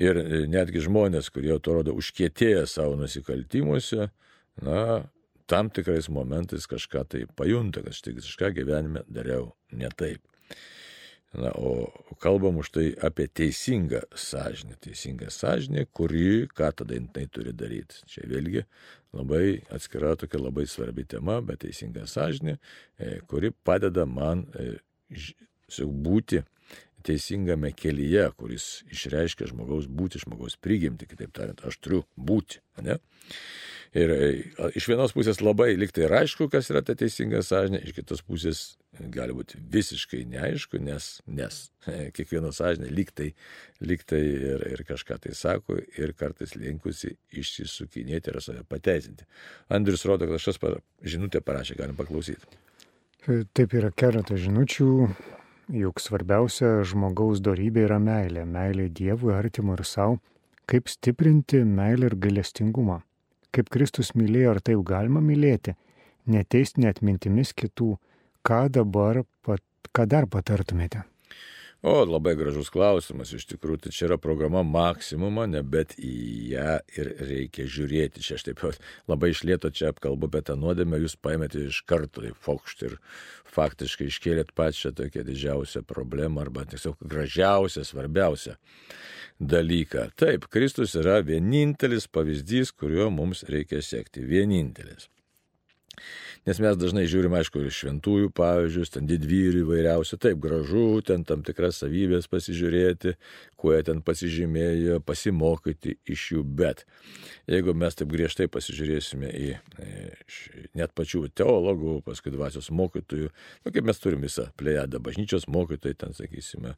Ir 0.00 0.18
netgi 0.50 0.82
žmonės, 0.82 1.30
kurie 1.30 1.52
atrodo 1.54 1.94
užkietėję 2.00 2.64
savo 2.66 2.96
nusikaltimuose, 2.98 4.08
na, 4.62 5.10
tam 5.50 5.70
tikrais 5.70 6.08
momentais 6.08 6.66
kažką 6.70 7.04
tai 7.10 7.24
pajunta, 7.36 7.82
kad 7.82 7.96
štai 7.96 8.16
kažką 8.18 8.52
gyvenime 8.58 9.04
dariau 9.08 9.52
ne 9.72 9.90
taip. 9.96 10.22
Na, 11.30 11.52
o 11.54 11.86
kalbam 12.18 12.58
už 12.58 12.72
tai 12.74 12.86
apie 13.06 13.28
teisingą 13.30 14.02
sąžinę. 14.14 14.74
Teisingą 14.82 15.30
sąžinę, 15.30 15.86
kuri, 15.94 16.48
ką 16.50 16.72
tada 16.74 16.94
jinai 16.98 17.28
turi 17.30 17.54
daryti. 17.54 18.02
Čia 18.10 18.26
vėlgi 18.26 18.64
labai 19.14 19.60
atskira 19.70 20.16
tokia 20.18 20.40
labai 20.42 20.66
svarbi 20.66 21.06
tema, 21.06 21.38
bet 21.42 21.62
teisinga 21.62 22.06
sąžinė, 22.10 22.56
e, 22.98 23.20
kuri 23.30 23.52
padeda 23.54 24.06
man 24.06 24.42
e, 24.58 24.72
būti 25.78 26.42
teisingame 27.06 27.70
kelyje, 27.72 28.26
kuris 28.36 28.82
išreiškia 28.90 29.48
žmogaus 29.50 29.86
būti, 29.86 30.20
žmogaus 30.22 30.58
prigimti, 30.60 31.08
kitaip 31.08 31.32
tariant, 31.32 31.62
aš 31.64 31.78
turiu 31.78 32.02
būti. 32.18 32.58
Ne? 32.82 32.98
Ir 33.90 34.10
e, 34.14 34.26
iš 34.78 34.86
vienos 34.86 35.10
pusės 35.16 35.40
labai 35.42 35.72
liktai 35.74 36.04
ir 36.06 36.12
aišku, 36.20 36.46
kas 36.52 36.68
yra 36.70 36.82
ta 36.86 36.94
teisinga 36.94 37.40
sąžinė, 37.42 37.80
iš 37.82 37.96
kitos 37.96 38.22
pusės 38.22 38.60
gali 39.10 39.34
būti 39.34 39.58
visiškai 39.72 40.20
neaišku, 40.30 40.78
nes, 40.86 41.08
nes 41.26 41.58
kiekvieno 42.14 42.52
sąžinė 42.54 42.92
liktai, 42.94 43.32
liktai 43.82 44.20
ir, 44.22 44.64
ir 44.76 44.84
kažką 44.86 45.18
tai 45.26 45.34
sako 45.34 45.80
ir 45.98 46.14
kartais 46.14 46.54
linkusi 46.54 47.16
išsisukinėti 47.42 48.30
ir 48.30 48.40
save 48.44 48.62
pateisinti. 48.70 49.26
Andrius 49.74 50.06
rodo, 50.06 50.30
kad 50.30 50.38
aš 50.38 50.52
tas 50.52 50.80
žinutę 51.02 51.42
parašė, 51.42 51.78
galim 51.82 51.98
paklausyti. 51.98 52.46
Taip 53.26 53.74
yra 53.76 53.90
keletas 53.90 54.38
žinučių, 54.46 54.90
juk 55.82 56.00
svarbiausia 56.00 56.78
žmogaus 56.86 57.42
darybė 57.42 57.88
yra 57.88 57.98
meilė. 58.00 58.46
Meilė 58.46 58.86
Dievui, 58.88 59.34
artimui 59.34 59.76
ir 59.76 59.84
savo. 59.84 60.20
Kaip 60.70 60.86
stiprinti 60.88 61.64
meilę 61.66 62.12
ir 62.12 62.16
galestingumą? 62.22 63.02
Kaip 63.54 63.70
Kristus 63.72 64.14
mylėjo, 64.16 64.56
ar 64.56 64.60
taip 64.64 64.82
galima 64.86 65.22
mylėti, 65.24 65.76
neteisti 66.30 66.84
net 66.86 67.02
mintimis 67.02 67.54
kitų, 67.56 67.94
ką 68.46 68.66
dabar, 68.72 69.24
pat, 69.46 69.64
ką 69.92 70.06
dar 70.10 70.28
patartumėte? 70.30 71.04
O, 71.80 71.94
labai 72.04 72.34
gražus 72.36 72.68
klausimas, 72.68 73.30
iš 73.32 73.46
tikrųjų, 73.54 73.78
tai 73.86 73.90
čia 73.96 74.02
yra 74.10 74.18
programa 74.20 74.60
maksimumą, 74.68 75.46
ne, 75.48 75.62
bet 75.64 75.94
į 75.96 76.16
ją 76.52 76.74
ir 76.92 77.08
reikia 77.24 77.64
žiūrėti. 77.64 78.20
Čia 78.20 78.36
aš 78.36 78.44
taip 78.50 78.58
pat 78.60 78.76
labai 79.08 79.30
išlėto 79.32 79.70
čia 79.72 79.88
apkalbu, 79.94 80.28
bet 80.34 80.50
tą 80.50 80.58
nuodėmę 80.60 81.00
jūs 81.00 81.16
paėmėte 81.16 81.62
iš 81.70 81.80
karto 81.88 82.26
į 82.28 82.34
fokštį 82.44 82.90
ir 82.90 82.98
faktiškai 83.54 84.10
iškėlėt 84.10 84.52
pačią 84.52 84.92
tokią 84.98 85.24
didžiausią 85.24 85.82
problemą 85.88 86.44
arba 86.44 86.66
tiesiog 86.68 87.00
gražiausią, 87.00 87.86
svarbiausią 87.88 88.58
dalyką. 89.40 90.10
Taip, 90.20 90.50
Kristus 90.52 90.98
yra 91.00 91.22
vienintelis 91.24 92.10
pavyzdys, 92.12 92.74
kuriuo 92.76 93.08
mums 93.08 93.46
reikia 93.48 93.80
sekti. 93.80 94.28
Vienintelis. 94.28 95.08
Nes 96.50 96.58
mes 96.58 96.74
dažnai 96.74 97.04
žiūrim, 97.06 97.30
aišku, 97.38 97.60
ir 97.62 97.70
šventųjų 97.70 98.32
pavyzdžius, 98.34 98.90
ten 98.96 99.06
didvyrių 99.06 99.60
įvairiausių, 99.62 100.16
taip 100.18 100.40
gražu, 100.42 100.98
ten 101.06 101.22
tam 101.22 101.44
tikras 101.46 101.78
savybės 101.78 102.26
pasižiūrėti, 102.32 103.12
kuo 103.60 103.76
jie 103.76 103.84
ten 103.86 104.00
pasižymėjo, 104.02 104.96
pasimokyti 105.06 105.94
iš 106.10 106.24
jų, 106.32 106.42
bet 106.58 106.82
jeigu 107.46 107.76
mes 107.78 107.94
taip 107.94 108.10
griežtai 108.10 108.48
pasižiūrėsime 108.50 109.30
į 109.30 109.52
net 110.80 110.96
pačių 110.98 111.28
teologų, 111.38 112.00
paskui 112.08 112.34
dvasios 112.34 112.72
mokytojų, 112.74 113.30
nu, 113.30 113.76
kaip 113.76 113.86
mes 113.86 114.02
turim 114.02 114.26
visą 114.26 114.48
plejadą 114.58 114.98
bažnyčios 115.06 115.46
mokytojai, 115.46 116.00
ten 116.02 116.18
sakysime, 116.18 116.74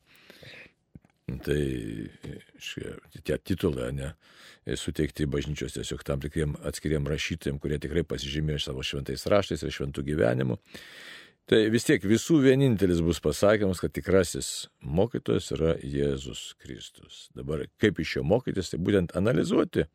Tai 1.30 1.58
šia, 2.58 2.96
tie 3.22 3.36
titulai, 3.38 3.92
ne, 3.94 4.08
suteikti 4.78 5.28
bažnyčios 5.30 5.76
tiesiog 5.76 6.02
tam 6.06 6.22
tikriem 6.22 6.56
atskiriem 6.66 7.06
rašytojim, 7.08 7.60
kurie 7.62 7.78
tikrai 7.82 8.02
pasižymėjo 8.06 8.64
savo 8.66 8.82
šventais 8.86 9.24
raštais 9.30 9.62
ir 9.62 9.74
šventų 9.74 10.04
gyvenimu. 10.10 10.58
Tai 11.50 11.58
vis 11.74 11.86
tiek 11.86 12.04
visų 12.06 12.38
vienintelis 12.44 13.00
bus 13.02 13.18
pasakymas, 13.22 13.80
kad 13.82 13.94
tikrasis 13.94 14.68
mokytojas 14.82 15.50
yra 15.56 15.72
Jėzus 15.82 16.52
Kristus. 16.62 17.26
Dabar 17.34 17.64
kaip 17.82 17.98
iš 18.02 18.18
jo 18.18 18.26
mokytis, 18.26 18.70
tai 18.70 18.78
būtent 18.82 19.14
analizuoti, 19.18 19.88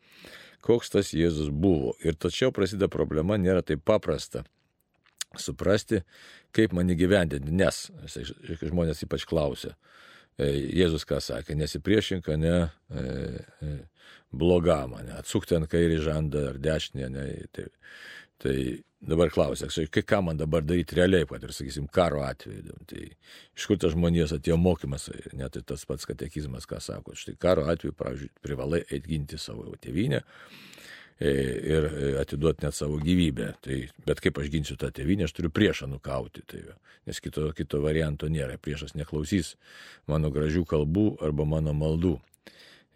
koks 0.63 0.91
tas 0.95 1.13
Jėzus 1.15 1.51
buvo. 1.51 1.95
Ir 2.03 2.19
tačiau 2.19 2.51
prasideda 2.55 2.91
problema, 2.91 3.39
nėra 3.39 3.63
taip 3.63 3.85
paprasta 3.87 4.43
suprasti, 5.35 6.01
kaip 6.55 6.75
man 6.75 6.91
įgyvendinti, 6.91 7.51
nes 7.51 7.87
žmonės 8.61 9.03
ypač 9.05 9.25
klausia, 9.27 9.75
Jėzus 10.37 11.05
ką 11.09 11.17
sakė, 11.23 11.55
nesipriešink, 11.57 12.27
ne 12.37 12.57
e, 12.57 13.05
e, 13.65 13.71
blogam, 14.29 14.93
ne, 15.01 15.15
atsukti 15.17 15.57
ant 15.57 15.69
kairį 15.71 15.97
žandą 16.05 16.43
ar 16.51 16.59
dešinę, 16.61 17.09
ne. 17.09 17.25
Tai, 17.55 17.65
tai 18.43 18.55
dabar 19.01 19.31
klausia, 19.33 19.69
kai 19.89 20.03
ką 20.05 20.21
man 20.27 20.37
dabar 20.37 20.61
daryti 20.61 20.99
realiai, 20.99 21.25
kad 21.29 21.41
ir, 21.41 21.55
sakysim, 21.57 21.89
karo 21.89 22.21
atveju. 22.27 22.77
Tai 22.89 23.03
iš 23.07 23.65
kur 23.65 23.81
tas 23.81 23.95
žmonijos 23.97 24.35
atėjo 24.37 24.59
mokymas, 24.61 25.09
net 25.33 25.57
tas 25.65 25.89
pats 25.89 26.05
katekizmas, 26.09 26.69
ką 26.69 26.81
sako, 26.85 27.17
štai 27.17 27.33
karo 27.41 27.65
atveju, 27.73 27.97
pavyzdžiui, 27.97 28.33
privalai 28.45 28.85
atginti 28.93 29.41
savo 29.41 29.73
tėvynę 29.81 30.21
E, 30.21 30.76
ir 31.19 31.87
e, 31.87 32.11
atiduoti 32.21 32.65
net 32.65 32.75
savo 32.77 32.99
gyvybę. 33.01 33.51
Tai, 33.65 33.79
bet 34.05 34.21
kaip 34.21 34.37
aš 34.41 34.51
ginsiu 34.53 34.77
tą 34.79 34.91
tėvynę, 34.93 35.25
aš 35.25 35.33
turiu 35.37 35.51
priešą 35.53 35.89
nukauti. 35.89 36.43
Tai, 36.47 36.61
nes 37.09 37.21
kito, 37.23 37.49
kito 37.57 37.81
varianto 37.81 38.29
nėra. 38.29 38.59
Priešas 38.61 38.93
neklausys 38.97 39.55
mano 40.09 40.31
gražių 40.33 40.65
kalbų 40.69 41.09
arba 41.25 41.47
mano 41.49 41.73
maldų. 41.77 42.17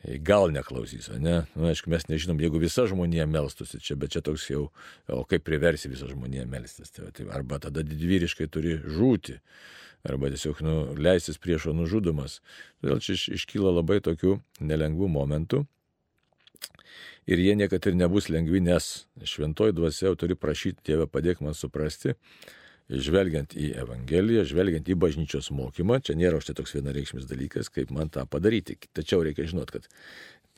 E, 0.03 0.19
gal 0.21 0.53
neklausys, 0.53 1.09
ne? 1.17 1.19
Na, 1.21 1.41
nu, 1.55 1.67
aišku, 1.71 1.89
mes 1.93 2.07
nežinom, 2.09 2.39
jeigu 2.41 2.61
visa 2.61 2.85
žmonija 2.89 3.27
melstusi 3.29 3.81
čia, 3.81 3.97
bet 3.97 4.13
čia 4.13 4.23
toks 4.25 4.47
jau, 4.49 4.69
o 5.09 5.21
kaip 5.29 5.45
priversi 5.47 5.91
visą 5.91 6.09
žmoniją 6.11 6.45
melstis. 6.49 6.93
Tai, 6.93 7.09
tai, 7.15 7.29
arba 7.33 7.61
tada 7.61 7.85
didvyriškai 7.85 8.49
turi 8.53 8.77
žūti, 8.85 9.39
arba 10.05 10.29
tiesiog 10.33 10.61
nu, 10.65 10.79
leistis 10.97 11.41
priešo 11.41 11.73
nužudomas. 11.77 12.39
Todėl 12.81 13.01
čia 13.01 13.17
iš, 13.17 13.27
iškyla 13.41 13.77
labai 13.81 14.01
tokių 14.05 14.39
nelengvų 14.61 15.09
momentų 15.09 15.65
ir 17.29 17.41
jie 17.41 17.55
niekada 17.55 17.91
ir 17.91 17.99
nebus 17.99 18.29
lengvi, 18.33 18.61
nes 18.65 18.91
šventoji 19.33 19.75
dvasia 19.77 20.09
jau 20.09 20.17
turi 20.19 20.37
prašyti 20.39 20.91
Dievę 20.91 21.07
padėk 21.11 21.43
man 21.45 21.57
suprasti, 21.57 22.15
žvelgiant 22.91 23.53
į 23.55 23.71
Evangeliją, 23.79 24.43
žvelgiant 24.47 24.89
į 24.89 24.97
bažnyčios 24.99 25.51
mokymą, 25.55 26.01
čia 26.03 26.17
nėra 26.19 26.41
štai 26.43 26.57
toks 26.57 26.75
vienareikšmis 26.75 27.27
dalykas, 27.29 27.71
kaip 27.71 27.93
man 27.95 28.11
tą 28.11 28.25
padaryti. 28.27 28.77
Tačiau 28.91 29.23
reikia 29.23 29.47
žinot, 29.47 29.71
kad 29.71 29.87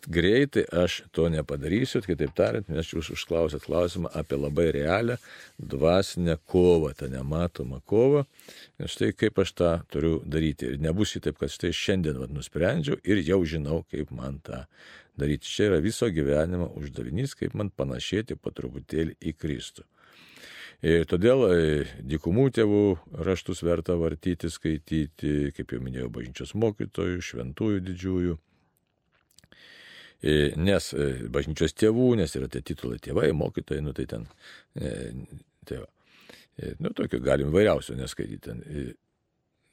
greitai 0.07 0.63
aš 0.83 1.01
to 1.15 1.27
nepadarysiu, 1.31 2.01
kitaip 2.05 2.33
tariant, 2.37 2.69
nes 2.71 2.89
jūs 2.91 3.11
užklausėt 3.15 3.65
klausimą 3.67 4.11
apie 4.15 4.39
labai 4.39 4.69
realią 4.75 5.17
dvasinę 5.59 6.37
kovą, 6.49 6.93
tą 6.97 7.09
nematomą 7.11 7.81
kovą. 7.89 8.25
Ir 8.81 8.91
štai 8.91 9.13
kaip 9.17 9.39
aš 9.43 9.53
tą 9.59 9.71
turiu 9.93 10.19
daryti. 10.25 10.73
Ir 10.73 10.83
nebus 10.83 11.15
taip, 11.15 11.39
kad 11.39 11.53
štai 11.53 11.73
šiandien 11.75 12.19
vat, 12.21 12.33
nusprendžiau 12.33 12.99
ir 13.03 13.23
jau 13.23 13.41
žinau, 13.47 13.83
kaip 13.91 14.11
man 14.11 14.41
tą 14.43 14.65
daryti. 15.19 15.49
Čia 15.49 15.71
yra 15.71 15.81
viso 15.83 16.09
gyvenimo 16.09 16.71
uždavinys, 16.79 17.37
kaip 17.39 17.55
man 17.57 17.71
panašėti 17.71 18.39
po 18.39 18.53
truputėlį 18.55 19.17
į 19.21 19.35
Kristų. 19.37 19.87
Ir 20.83 21.05
todėl 21.07 21.45
e, 21.47 21.59
dykumų 22.03 22.49
tėvų 22.57 22.81
raštus 23.23 23.61
verta 23.63 23.95
vartyti, 23.95 24.49
skaityti, 24.51 25.53
kaip 25.55 25.71
jau 25.71 25.79
minėjau, 25.79 26.09
bažnyčios 26.11 26.51
mokytojų, 26.59 27.21
šventųjų 27.23 27.83
didžiųjų. 27.87 28.33
E, 30.23 30.53
nes 30.55 30.89
e, 30.95 31.09
bažnyčios 31.33 31.75
tėvų, 31.75 32.13
nes 32.21 32.35
yra 32.39 32.47
tie 32.51 32.63
titulai 32.63 32.99
tėvai, 33.03 33.29
mokytojai, 33.35 33.83
nu 33.83 33.91
tai 33.97 34.07
ten, 34.07 34.27
tai 35.67 35.81
va. 35.81 35.89
Nu, 36.79 36.91
tokio 36.93 37.17
galim 37.19 37.49
vairiausio 37.51 37.95
neskaityti. 37.97 38.39
Ten, 38.45 38.59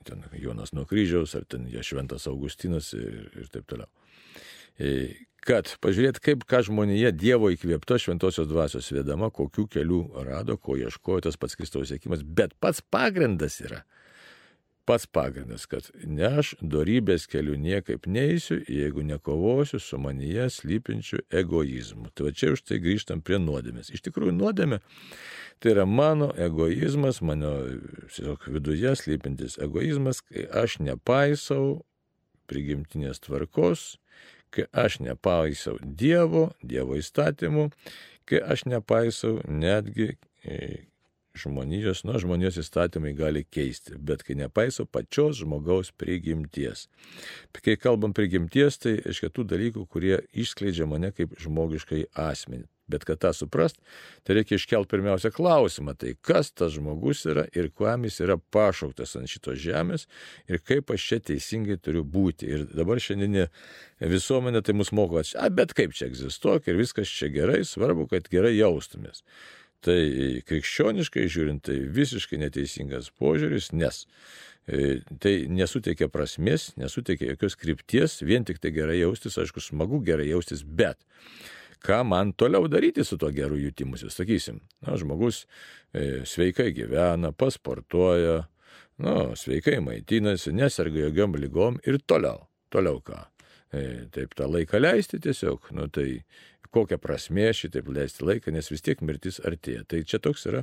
ten 0.08 0.22
Jonas 0.40 0.72
nuo 0.72 0.86
kryžiaus, 0.88 1.34
ar 1.36 1.44
ten 1.44 1.66
šventas 1.84 2.24
Augustinas 2.30 2.94
ir, 2.96 3.26
ir 3.36 3.50
taip 3.52 3.68
toliau 3.68 3.90
kad 5.44 5.70
pažiūrėt, 5.82 6.20
kaip 6.22 6.44
ką 6.48 6.62
žmonėje 6.68 7.12
Dievo 7.16 7.50
įkvėpto 7.52 7.96
šventosios 8.00 8.48
dvasios 8.50 8.90
vedama, 8.92 9.30
kokių 9.32 9.66
kelių 9.72 10.00
rado, 10.26 10.56
ko 10.60 10.76
ieškojo 10.80 11.24
tas 11.26 11.38
pats 11.40 11.56
Kristaus 11.58 11.90
sėkimas, 11.92 12.24
bet 12.24 12.54
pats 12.60 12.82
pagrindas 12.92 13.60
yra. 13.64 13.82
Pats 14.90 15.06
pagrindas, 15.06 15.68
kad 15.70 15.86
ne 16.02 16.26
aš 16.40 16.56
darybės 16.58 17.28
kelių 17.30 17.54
niekaip 17.62 18.08
neįsiu, 18.10 18.56
jeigu 18.66 19.04
nekovosiu 19.06 19.78
su 19.78 20.00
manyje 20.02 20.48
slypinčiu 20.50 21.20
egoizmu. 21.30 22.10
Tai 22.10 22.26
va 22.26 22.32
čia 22.34 22.50
už 22.56 22.64
tai 22.66 22.80
grįžtam 22.82 23.22
prie 23.22 23.38
nuodėmės. 23.38 23.92
Iš 23.94 24.02
tikrųjų, 24.08 24.34
nuodėmė 24.34 24.80
tai 25.62 25.76
yra 25.76 25.86
mano 25.86 26.32
egoizmas, 26.34 27.20
mano 27.22 27.52
tiesiog 28.08 28.50
viduje 28.50 28.96
slypintis 28.98 29.60
egoizmas, 29.62 30.24
kai 30.26 30.48
aš 30.64 30.80
nepaisau 30.82 31.84
prigimtinės 32.50 33.22
tvarkos, 33.22 33.94
kai 34.50 34.66
aš 34.74 34.98
nepaisau 35.06 35.78
Dievo, 35.78 36.48
Dievo 36.66 36.98
įstatymų, 36.98 37.70
kai 38.26 38.42
aš 38.42 38.66
nepaisau 38.66 39.38
netgi 39.46 40.16
e, 40.42 40.89
žmonijos, 41.44 42.04
nu, 42.08 42.18
žmonijos 42.20 42.60
įstatymai 42.62 43.14
gali 43.18 43.44
keisti, 43.44 43.96
bet 43.96 44.24
kai 44.26 44.36
nepaisau 44.38 44.86
pačios 44.86 45.40
žmogaus 45.40 45.92
prigimties. 45.96 46.88
Kai 47.60 47.76
kalbam 47.80 48.14
prigimties, 48.16 48.80
tai 48.82 48.98
iš 49.00 49.24
kitų 49.26 49.46
dalykų, 49.54 49.86
kurie 49.90 50.20
išskleidžia 50.32 50.88
mane 50.90 51.12
kaip 51.16 51.36
žmogiškai 51.40 52.06
asmenį. 52.28 52.68
Bet 52.90 53.04
kad 53.06 53.20
tą 53.22 53.30
suprast, 53.36 53.78
tai 54.26 54.34
reikia 54.40 54.56
iškelti 54.58 54.90
pirmiausia 54.90 55.30
klausimą, 55.34 55.94
tai 55.98 56.16
kas 56.26 56.50
tas 56.50 56.72
žmogus 56.74 57.22
yra 57.30 57.44
ir 57.54 57.70
kuom 57.70 58.08
jis 58.08 58.18
yra 58.24 58.36
pašauktas 58.54 59.14
ant 59.20 59.30
šitos 59.30 59.60
žemės 59.62 60.08
ir 60.50 60.58
kaip 60.66 60.90
aš 60.90 61.06
čia 61.12 61.20
teisingai 61.30 61.78
turiu 61.78 62.02
būti. 62.02 62.50
Ir 62.50 62.66
dabar 62.74 62.98
šiandieninė 63.02 63.46
visuomenė 64.10 64.64
tai 64.66 64.74
mus 64.74 64.90
moko, 64.96 65.22
a, 65.22 65.48
bet 65.54 65.76
kaip 65.78 65.94
čia 65.94 66.08
egzistuok 66.10 66.66
ir 66.66 66.80
viskas 66.80 67.14
čia 67.14 67.30
gerai, 67.30 67.62
svarbu, 67.68 68.08
kad 68.10 68.26
gerai 68.32 68.56
jaustumės. 68.56 69.22
Tai 69.84 70.00
krikščioniškai 70.44 71.24
žiūrint, 71.32 71.62
tai 71.64 71.78
visiškai 71.88 72.36
neteisingas 72.42 73.08
požiūris, 73.16 73.70
nes 73.72 74.02
e, 74.68 75.00
tai 75.24 75.32
nesuteikia 75.48 76.10
prasmės, 76.12 76.74
nesuteikia 76.80 77.30
jokios 77.30 77.56
krypties, 77.56 78.18
vien 78.20 78.44
tik 78.44 78.60
tai 78.60 78.74
gerai 78.76 78.98
jaustis, 78.98 79.38
aišku, 79.40 79.62
smagu 79.64 80.02
gerai 80.04 80.28
jaustis, 80.28 80.60
bet 80.64 81.00
ką 81.80 82.02
man 82.04 82.34
toliau 82.36 82.68
daryti 82.68 83.06
su 83.08 83.16
tuo 83.16 83.32
geru 83.32 83.56
jutimusi, 83.56 84.10
sakysim, 84.12 84.60
na, 84.84 84.98
žmogus 85.00 85.46
e, 85.96 86.26
sveikai 86.28 86.74
gyvena, 86.76 87.32
pasportuoja, 87.32 88.42
nu, 89.00 89.16
sveikai 89.36 89.78
maitinasi, 89.84 90.52
neserga 90.60 91.06
jokiom 91.06 91.40
lygom 91.40 91.80
ir 91.88 92.02
toliau, 92.04 92.44
toliau 92.68 93.00
ką. 93.00 93.22
E, 93.70 93.82
taip 94.12 94.34
tą 94.36 94.48
laiką 94.50 94.80
leisti 94.82 95.20
tiesiog, 95.22 95.70
nu 95.78 95.86
tai 95.88 96.24
kokia 96.74 96.98
prasmė 97.02 97.50
šitaip 97.56 97.88
leisti 97.90 98.24
laiką, 98.26 98.52
nes 98.54 98.70
vis 98.70 98.84
tiek 98.86 99.00
mirtis 99.06 99.40
artėja. 99.46 99.82
Tai 99.90 100.02
čia 100.06 100.20
toks 100.22 100.46
yra 100.50 100.62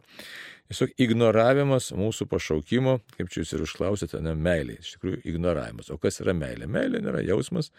tiesiog 0.70 0.93
ignoravimas 1.04 1.89
mūsų 1.96 2.28
pašaukimo, 2.32 2.98
kaip 3.15 3.32
čia 3.34 3.41
jūs 3.41 3.54
ir 3.56 3.65
užklausėte, 3.65 4.22
ne 4.24 4.34
meilė. 4.36 4.78
Iš 4.84 4.93
tikrųjų, 4.96 5.22
ignoravimas. 5.32 5.91
O 5.93 6.00
kas 6.02 6.22
yra 6.24 6.36
meilė? 6.38 6.70
Meilė 6.72 7.02
nėra 7.04 7.24
jausmas, 7.26 7.72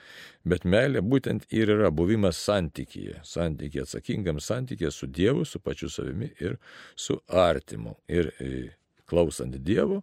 bet 0.49 0.67
meilė 0.69 1.03
būtent 1.05 1.49
ir 1.55 1.73
yra 1.77 1.93
buvimas 1.95 2.41
santykyje. 2.45 3.23
Santykyje 3.29 3.87
atsakingam 3.87 4.43
santykyje 4.45 4.93
su 4.95 5.09
Dievu, 5.09 5.47
su 5.49 5.61
pačiu 5.65 5.91
savimi 5.93 6.31
ir 6.41 6.59
su 6.97 7.19
artimu. 7.29 7.97
Ir 8.09 8.33
e, 8.39 8.53
klausant 9.09 9.57
Dievo, 9.65 10.03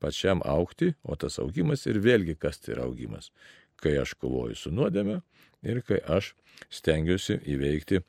pačiam 0.00 0.42
aukti, 0.44 0.92
o 1.04 1.16
tas 1.16 1.38
augimas 1.40 1.86
ir 1.88 2.00
vėlgi 2.04 2.36
kas 2.40 2.60
tai 2.60 2.76
yra 2.76 2.88
augimas 2.88 3.32
kai 3.76 3.98
aš 4.00 4.14
kovoju 4.20 4.56
su 4.56 4.72
nuodėme 4.72 5.20
ir 5.66 5.82
kai 5.86 5.98
aš 6.18 6.34
stengiuosi 6.72 7.40
įveikti 7.54 8.02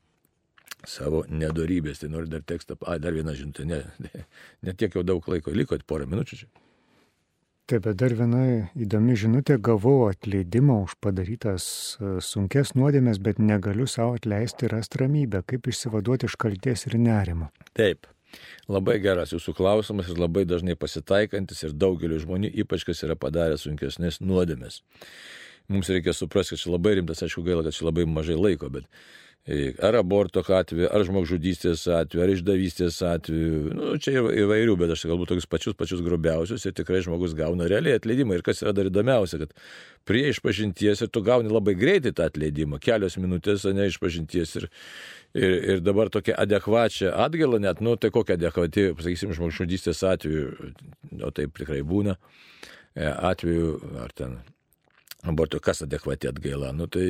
savo 0.86 1.24
nedorybės. 1.28 2.02
Tai 2.02 2.12
noriu 2.12 2.30
dar 2.30 2.44
tekstą, 2.46 2.78
a, 2.86 2.98
dar 3.02 3.16
vieną 3.16 3.34
žinutę, 3.38 3.66
ne, 3.68 3.82
ne, 4.04 4.24
ne 4.66 4.74
tiek 4.78 4.94
jau 4.94 5.04
daug 5.06 5.26
laiko 5.28 5.54
liko, 5.54 5.78
porą 5.86 6.08
minučių 6.10 6.42
čia. 6.42 6.50
Taip, 7.68 7.82
bet 7.84 7.98
dar 8.00 8.14
viena 8.16 8.42
įdomi 8.80 9.12
žinutė, 9.20 9.58
gavau 9.60 10.06
atleidimą 10.08 10.78
už 10.86 10.94
padarytas 11.04 11.64
e, 12.00 12.14
sunkes 12.24 12.72
nuodėmės, 12.72 13.18
bet 13.20 13.42
negaliu 13.42 13.84
savo 13.84 14.14
atleisti 14.16 14.64
ir 14.64 14.72
rasti 14.72 15.02
ramybę, 15.02 15.42
kaip 15.44 15.68
išsivaduoti 15.68 16.30
iš 16.30 16.38
kalties 16.40 16.86
ir 16.88 16.96
nerimo. 16.96 17.50
Taip, 17.76 18.08
labai 18.72 18.96
geras 19.04 19.34
jūsų 19.36 19.52
klausimas 19.58 20.08
ir 20.08 20.16
labai 20.16 20.46
dažnai 20.48 20.78
pasitaikantis 20.80 21.60
ir 21.68 21.76
daugeliu 21.76 22.22
žmonių, 22.24 22.54
ypač 22.64 22.88
kas 22.88 23.04
yra 23.04 23.18
padarę 23.20 23.60
sunkesnės 23.60 24.22
nuodėmės 24.24 24.80
mums 25.68 25.88
reikia 25.92 26.12
suprasti, 26.16 26.56
kad 26.56 26.64
čia 26.64 26.74
labai 26.74 26.98
rimtas, 26.98 27.22
aišku, 27.24 27.44
gaila, 27.46 27.64
kad 27.66 27.76
čia 27.76 27.88
labai 27.88 28.06
mažai 28.08 28.36
laiko, 28.38 28.70
bet 28.72 28.86
e, 29.44 29.74
ar 29.84 29.98
aborto 30.00 30.40
atveju, 30.40 30.88
ar 30.92 31.04
žmogžudystės 31.04 31.84
atveju, 31.92 32.22
ar 32.24 32.32
išdavystės 32.32 32.98
atveju, 33.04 33.60
nu, 33.76 33.90
čia 34.00 34.16
įvairių, 34.16 34.78
bet 34.80 34.94
aš 34.94 35.04
galbūt 35.10 35.34
tokius 35.34 35.48
pačius, 35.50 35.76
pačius 35.78 36.02
grubiausius 36.04 36.64
ir 36.64 36.76
tikrai 36.76 37.02
žmogus 37.04 37.36
gauna 37.36 37.68
realiai 37.68 38.00
atleidimą. 38.00 38.38
Ir 38.38 38.46
kas 38.48 38.64
yra 38.64 38.72
dar 38.76 38.88
įdomiausia, 38.88 39.42
kad 39.44 39.54
prie 40.08 40.26
išpažinties 40.32 41.04
ir 41.04 41.12
tu 41.12 41.24
gauni 41.24 41.52
labai 41.52 41.76
greitai 41.78 42.14
tą 42.16 42.28
atleidimą, 42.32 42.80
kelios 42.80 43.20
minutės, 43.20 43.68
o 43.68 43.76
ne 43.76 43.88
išpažinties. 43.92 44.58
Ir, 44.60 44.68
ir, 45.36 45.56
ir 45.74 45.84
dabar 45.84 46.12
tokia 46.12 46.36
adekvačia 46.40 47.12
atgaila 47.28 47.60
net, 47.60 47.84
nu, 47.84 47.96
tai 48.00 48.12
kokia 48.14 48.40
adekvati, 48.40 48.90
pasakysim, 48.96 49.36
žmogžudystės 49.36 50.04
atveju, 50.16 50.72
o 51.20 51.32
taip 51.36 51.56
tikrai 51.60 51.82
būna 51.84 52.16
e, 52.16 53.04
atveju, 53.04 53.74
ar 54.00 54.16
ten 54.16 54.40
abortų, 55.26 55.58
kas 55.62 55.82
adekvati 55.82 56.28
atgaila. 56.30 56.70
Nu, 56.76 56.86
tai 56.86 57.08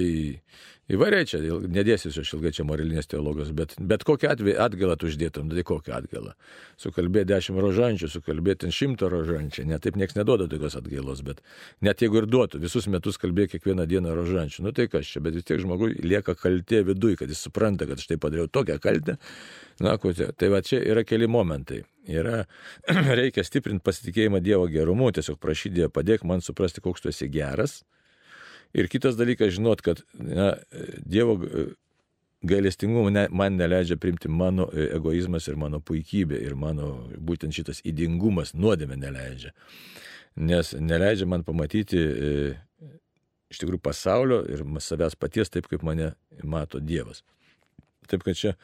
įvairiai 0.88 1.26
čia, 1.28 1.40
nedėsiu 1.68 2.08
aš 2.08 2.30
ilgai 2.38 2.54
čia 2.56 2.64
moralinės 2.64 3.10
teologijos, 3.10 3.50
bet, 3.56 3.74
bet 3.76 4.04
kokią 4.08 4.32
atgailą 4.32 4.96
tu 4.96 5.10
uždėtum, 5.10 5.50
tai 5.52 5.64
kokią 5.68 5.92
atgailą. 5.98 6.32
Sukalbė 6.80 7.26
dešimt 7.28 7.60
rožančių, 7.60 8.08
sukalbė 8.14 8.56
ten 8.62 8.72
šimtą 8.72 9.10
rožančių, 9.12 9.66
net 9.68 9.84
taip 9.84 10.00
niekas 10.00 10.16
neduoda 10.16 10.48
tokios 10.48 10.78
atgailos, 10.80 11.20
bet 11.26 11.44
net 11.84 12.00
jeigu 12.00 12.22
ir 12.22 12.30
duotų, 12.32 12.62
visus 12.64 12.88
metus 12.88 13.20
kalbė 13.20 13.44
kiekvieną 13.52 13.84
dieną 13.90 14.16
rožančių, 14.16 14.64
nu 14.64 14.72
tai 14.72 14.88
kas 14.88 15.12
čia, 15.12 15.20
bet 15.24 15.36
vis 15.36 15.44
tiek 15.44 15.60
žmogui 15.60 15.92
lieka 16.00 16.32
kaltė 16.38 16.80
viduje, 16.88 17.20
kad 17.20 17.28
jis 17.28 17.44
supranta, 17.44 17.84
kad 17.90 18.00
štai 18.00 18.16
padariau 18.16 18.48
tokią 18.48 18.80
kaltę. 18.80 19.18
Na, 19.84 19.94
kokia. 20.00 20.32
Tai 20.34 20.48
va 20.50 20.58
čia 20.64 20.80
yra 20.82 21.04
keli 21.06 21.28
momentai 21.30 21.84
yra, 22.08 22.46
reikia 23.20 23.44
stiprinti 23.46 23.84
pasitikėjimą 23.84 24.40
Dievo 24.42 24.66
gerumu, 24.72 25.12
tiesiog 25.14 25.38
prašyti 25.42 25.76
Dievo 25.76 25.92
padėk 25.94 26.24
man 26.26 26.42
suprasti, 26.44 26.82
koks 26.82 27.04
tu 27.04 27.12
esi 27.12 27.28
geras, 27.30 27.82
Ir 28.76 28.88
kitas 28.92 29.16
dalykas, 29.16 29.54
žinot, 29.56 29.80
kad 29.84 30.02
na, 30.12 30.52
Dievo 31.00 31.38
gailestingumo 32.42 33.10
ne, 33.10 33.26
man 33.30 33.56
neleidžia 33.58 33.96
primti 33.96 34.28
mano 34.28 34.68
egoizmas 34.72 35.48
ir 35.48 35.56
mano 35.58 35.80
puikybė 35.80 36.38
ir 36.44 36.54
mano 36.54 37.08
būtent 37.18 37.54
šitas 37.54 37.82
įdingumas 37.88 38.54
nuodėmė 38.54 38.98
neleidžia. 39.00 39.54
Nes 40.38 40.70
neleidžia 40.78 41.26
man 41.26 41.42
pamatyti 41.46 41.98
e, 41.98 42.34
iš 43.50 43.62
tikrųjų 43.62 43.82
pasaulio 43.82 44.44
ir 44.46 44.62
savęs 44.84 45.18
paties 45.18 45.50
taip, 45.50 45.66
kaip 45.66 45.82
mane 45.82 46.12
mato 46.44 46.78
Dievas. 46.78 47.24
Taip 48.08 48.22
kad 48.24 48.38
čia 48.38 48.54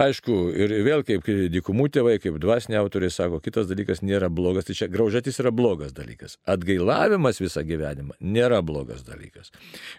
Aišku, 0.00 0.34
ir 0.56 0.72
vėl 0.86 1.02
kaip 1.04 1.26
dykumų 1.52 1.90
tėvai, 1.92 2.14
kaip 2.16 2.38
dvasiniai 2.40 2.78
autoriai 2.80 3.12
sako, 3.12 3.42
kitas 3.44 3.66
dalykas 3.68 4.00
nėra 4.00 4.30
blogas, 4.32 4.64
tai 4.64 4.76
čia 4.78 4.86
graužatis 4.88 5.36
yra 5.42 5.50
blogas 5.52 5.92
dalykas. 5.92 6.38
Atgailavimas 6.48 7.42
visą 7.42 7.60
gyvenimą 7.68 8.16
nėra 8.24 8.62
blogas 8.64 9.02
dalykas. 9.04 9.52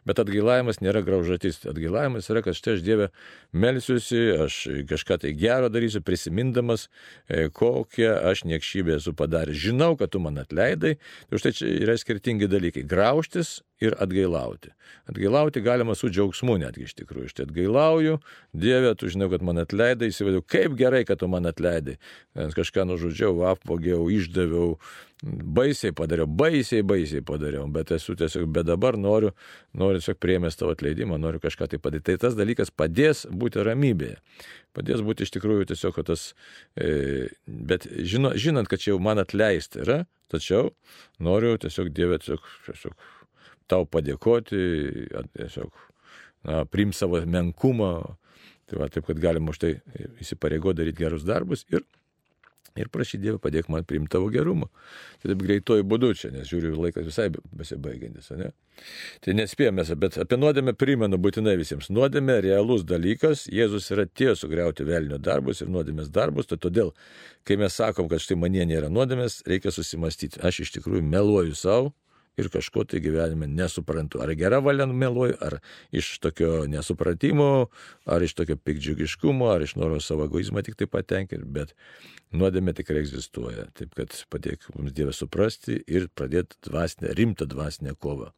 Bet 0.10 0.18
atgailavimas 0.24 0.82
nėra 0.82 1.04
graužatis. 1.06 1.62
Atgailavimas 1.70 2.32
yra, 2.34 2.42
kad 2.42 2.58
štai 2.58 2.74
aš 2.80 2.82
Dievę 2.88 3.10
melsiuosi, 3.54 4.24
aš 4.48 4.58
kažką 4.90 5.20
tai 5.28 5.36
gero 5.38 5.70
darysiu, 5.70 6.02
prisimindamas, 6.02 6.88
e, 7.30 7.52
kokią 7.54 8.16
aš 8.32 8.48
niekšybę 8.50 8.98
esu 8.98 9.14
padaręs. 9.14 9.62
Žinau, 9.62 9.94
kad 10.00 10.10
tu 10.10 10.24
man 10.26 10.42
atleidai. 10.42 10.96
Tai 11.30 11.44
štai 11.44 11.54
čia 11.54 11.70
yra 11.86 12.00
skirtingi 12.02 12.50
dalykai. 12.50 12.82
Graužtis 12.82 13.60
ir 13.84 13.96
atgailauti. 14.02 14.72
Atgailauti 15.10 15.62
galima 15.62 15.96
su 15.96 16.10
džiaugsmu 16.10 16.56
netgi 16.62 16.88
iš 16.88 16.96
tikrųjų. 17.02 17.30
Štai 17.34 17.48
atgailauju, 17.48 18.20
Dieve, 18.56 18.94
tu 19.00 19.10
žinau, 19.12 19.28
kad 19.32 19.44
man 19.44 19.60
atleidai, 19.64 20.12
įsivadiau, 20.14 20.44
kaip 20.48 20.78
gerai, 20.80 21.04
kad 21.08 21.20
tu 21.20 21.28
man 21.32 21.50
atleidai. 21.50 21.98
Kažką 22.56 22.86
nužudžiau, 22.88 23.42
apvogiau, 23.52 24.06
išdaviau, 24.14 24.78
baisiai 25.24 25.94
padariau, 25.96 26.28
baisiai, 26.28 26.84
baisiai 26.88 27.24
padariau, 27.26 27.68
bet 27.72 27.92
esu 27.96 28.16
tiesiog, 28.20 28.48
bet 28.56 28.68
dabar 28.68 28.98
noriu, 29.00 29.32
noriu 29.76 30.02
tiesiog 30.02 30.20
priemęs 30.24 30.60
tavo 30.60 30.74
atleidimą, 30.76 31.20
noriu 31.20 31.42
kažką 31.44 31.70
tai 31.72 31.80
padaryti. 31.84 32.12
Tai 32.12 32.18
tas 32.28 32.40
dalykas 32.40 32.72
padės 32.72 33.26
būti 33.28 33.64
ramybėje. 33.68 34.20
Padės 34.76 35.04
būti 35.06 35.28
iš 35.28 35.36
tikrųjų 35.36 35.68
tiesiog 35.72 36.00
tas, 36.08 36.32
e, 36.80 37.28
bet 37.46 37.88
žino, 37.92 38.34
žinant, 38.36 38.72
kad 38.72 38.82
čia 38.82 38.94
jau 38.94 39.02
man 39.04 39.22
atleisti 39.22 39.84
yra, 39.84 40.04
tačiau 40.34 40.72
noriu 41.24 41.56
tiesiog 41.62 41.92
Dievę 41.94 42.20
tiesiog, 42.24 42.48
tiesiog 42.68 43.12
tau 43.74 43.90
padėkoti, 43.90 44.62
tiesiog 45.34 45.74
na, 46.44 46.64
priim 46.70 46.94
savo 46.94 47.22
menkumą. 47.26 47.94
Tai 48.70 48.80
va, 48.80 48.88
taip, 48.92 49.06
kad 49.10 49.20
galima 49.20 49.52
už 49.52 49.60
tai 49.60 49.74
įsipareigo 50.24 50.72
daryti 50.76 51.04
gerus 51.04 51.26
darbus 51.28 51.66
ir, 51.74 51.84
ir 52.80 52.88
prašyti 52.90 53.26
Dievą 53.26 53.42
padėk 53.44 53.68
man 53.70 53.84
priimti 53.86 54.14
tavo 54.16 54.30
gerumą. 54.32 54.70
Tai 55.20 55.34
taip 55.34 55.42
greitoji 55.44 55.84
būdu 55.84 56.14
čia, 56.18 56.32
nes 56.32 56.48
žiūriu, 56.48 56.72
laikas 56.80 57.10
visai 57.10 57.28
besibaigiantis, 57.34 58.32
ne? 58.40 58.54
Tai 59.22 59.36
nespėjome, 59.36 59.84
bet 60.00 60.16
apie 60.24 60.40
nuodėmę 60.40 60.74
primenu 60.80 61.20
būtinai 61.22 61.58
visiems. 61.60 61.92
Nuodėmė 61.94 62.40
realus 62.46 62.86
dalykas, 62.88 63.46
Jėzus 63.52 63.92
yra 63.94 64.08
tie 64.08 64.32
sugriauti 64.40 64.88
velnio 64.88 65.20
darbus 65.20 65.62
ir 65.62 65.70
nuodėmės 65.74 66.08
darbus, 66.16 66.48
tai 66.50 66.58
todėl, 66.64 66.96
kai 67.44 67.60
mes 67.60 67.76
sakom, 67.76 68.08
kad 68.10 68.24
štai 68.24 68.40
manie 68.40 68.64
nėra 68.70 68.88
nuodėmės, 68.90 69.42
reikia 69.50 69.76
susimastyti. 69.76 70.40
Aš 70.40 70.64
iš 70.64 70.78
tikrųjų 70.80 71.04
meluoju 71.04 71.60
savo 71.60 71.92
ir 72.38 72.50
kažko 72.54 72.84
tai 72.90 73.02
gyvenime 73.04 73.48
nesuprantu. 73.48 74.22
Ar 74.24 74.34
gera 74.38 74.60
valia 74.64 74.88
meluoju, 74.90 75.38
ar 75.42 75.60
iš 75.92 76.18
tokio 76.24 76.66
nesupratimo, 76.70 77.68
ar 78.06 78.26
iš 78.26 78.36
tokio 78.40 78.58
pikdžiugiškumo, 78.58 79.50
ar 79.54 79.66
iš 79.66 79.76
noro 79.80 80.00
savo 80.02 80.28
egoizmą 80.28 80.64
tik 80.66 80.78
tai 80.80 80.90
patenkinti, 80.90 81.46
bet 81.46 81.76
nuodėmė 82.34 82.76
tikrai 82.78 83.04
egzistuoja. 83.04 83.68
Taip 83.78 83.94
kad 83.98 84.16
padėk 84.34 84.70
mums 84.78 84.96
Dievą 84.98 85.14
suprasti 85.16 85.80
ir 85.88 86.10
pradėti 86.16 86.58
dvasinę, 86.70 87.14
rimtą 87.18 87.50
dvasinę 87.50 87.96
kovą. 88.00 88.32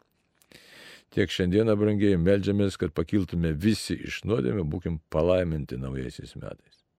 Tiek 1.16 1.32
šiandieną, 1.32 1.78
brangiai, 1.80 2.18
melžiamės, 2.20 2.76
kad 2.82 2.92
pakiltume 2.96 3.54
visi 3.56 3.96
iš 3.96 4.24
nuodėmė, 4.28 4.66
būkim 4.68 5.00
palaiminti 5.14 5.80
naujaisiais 5.80 6.36
metais. 6.36 6.75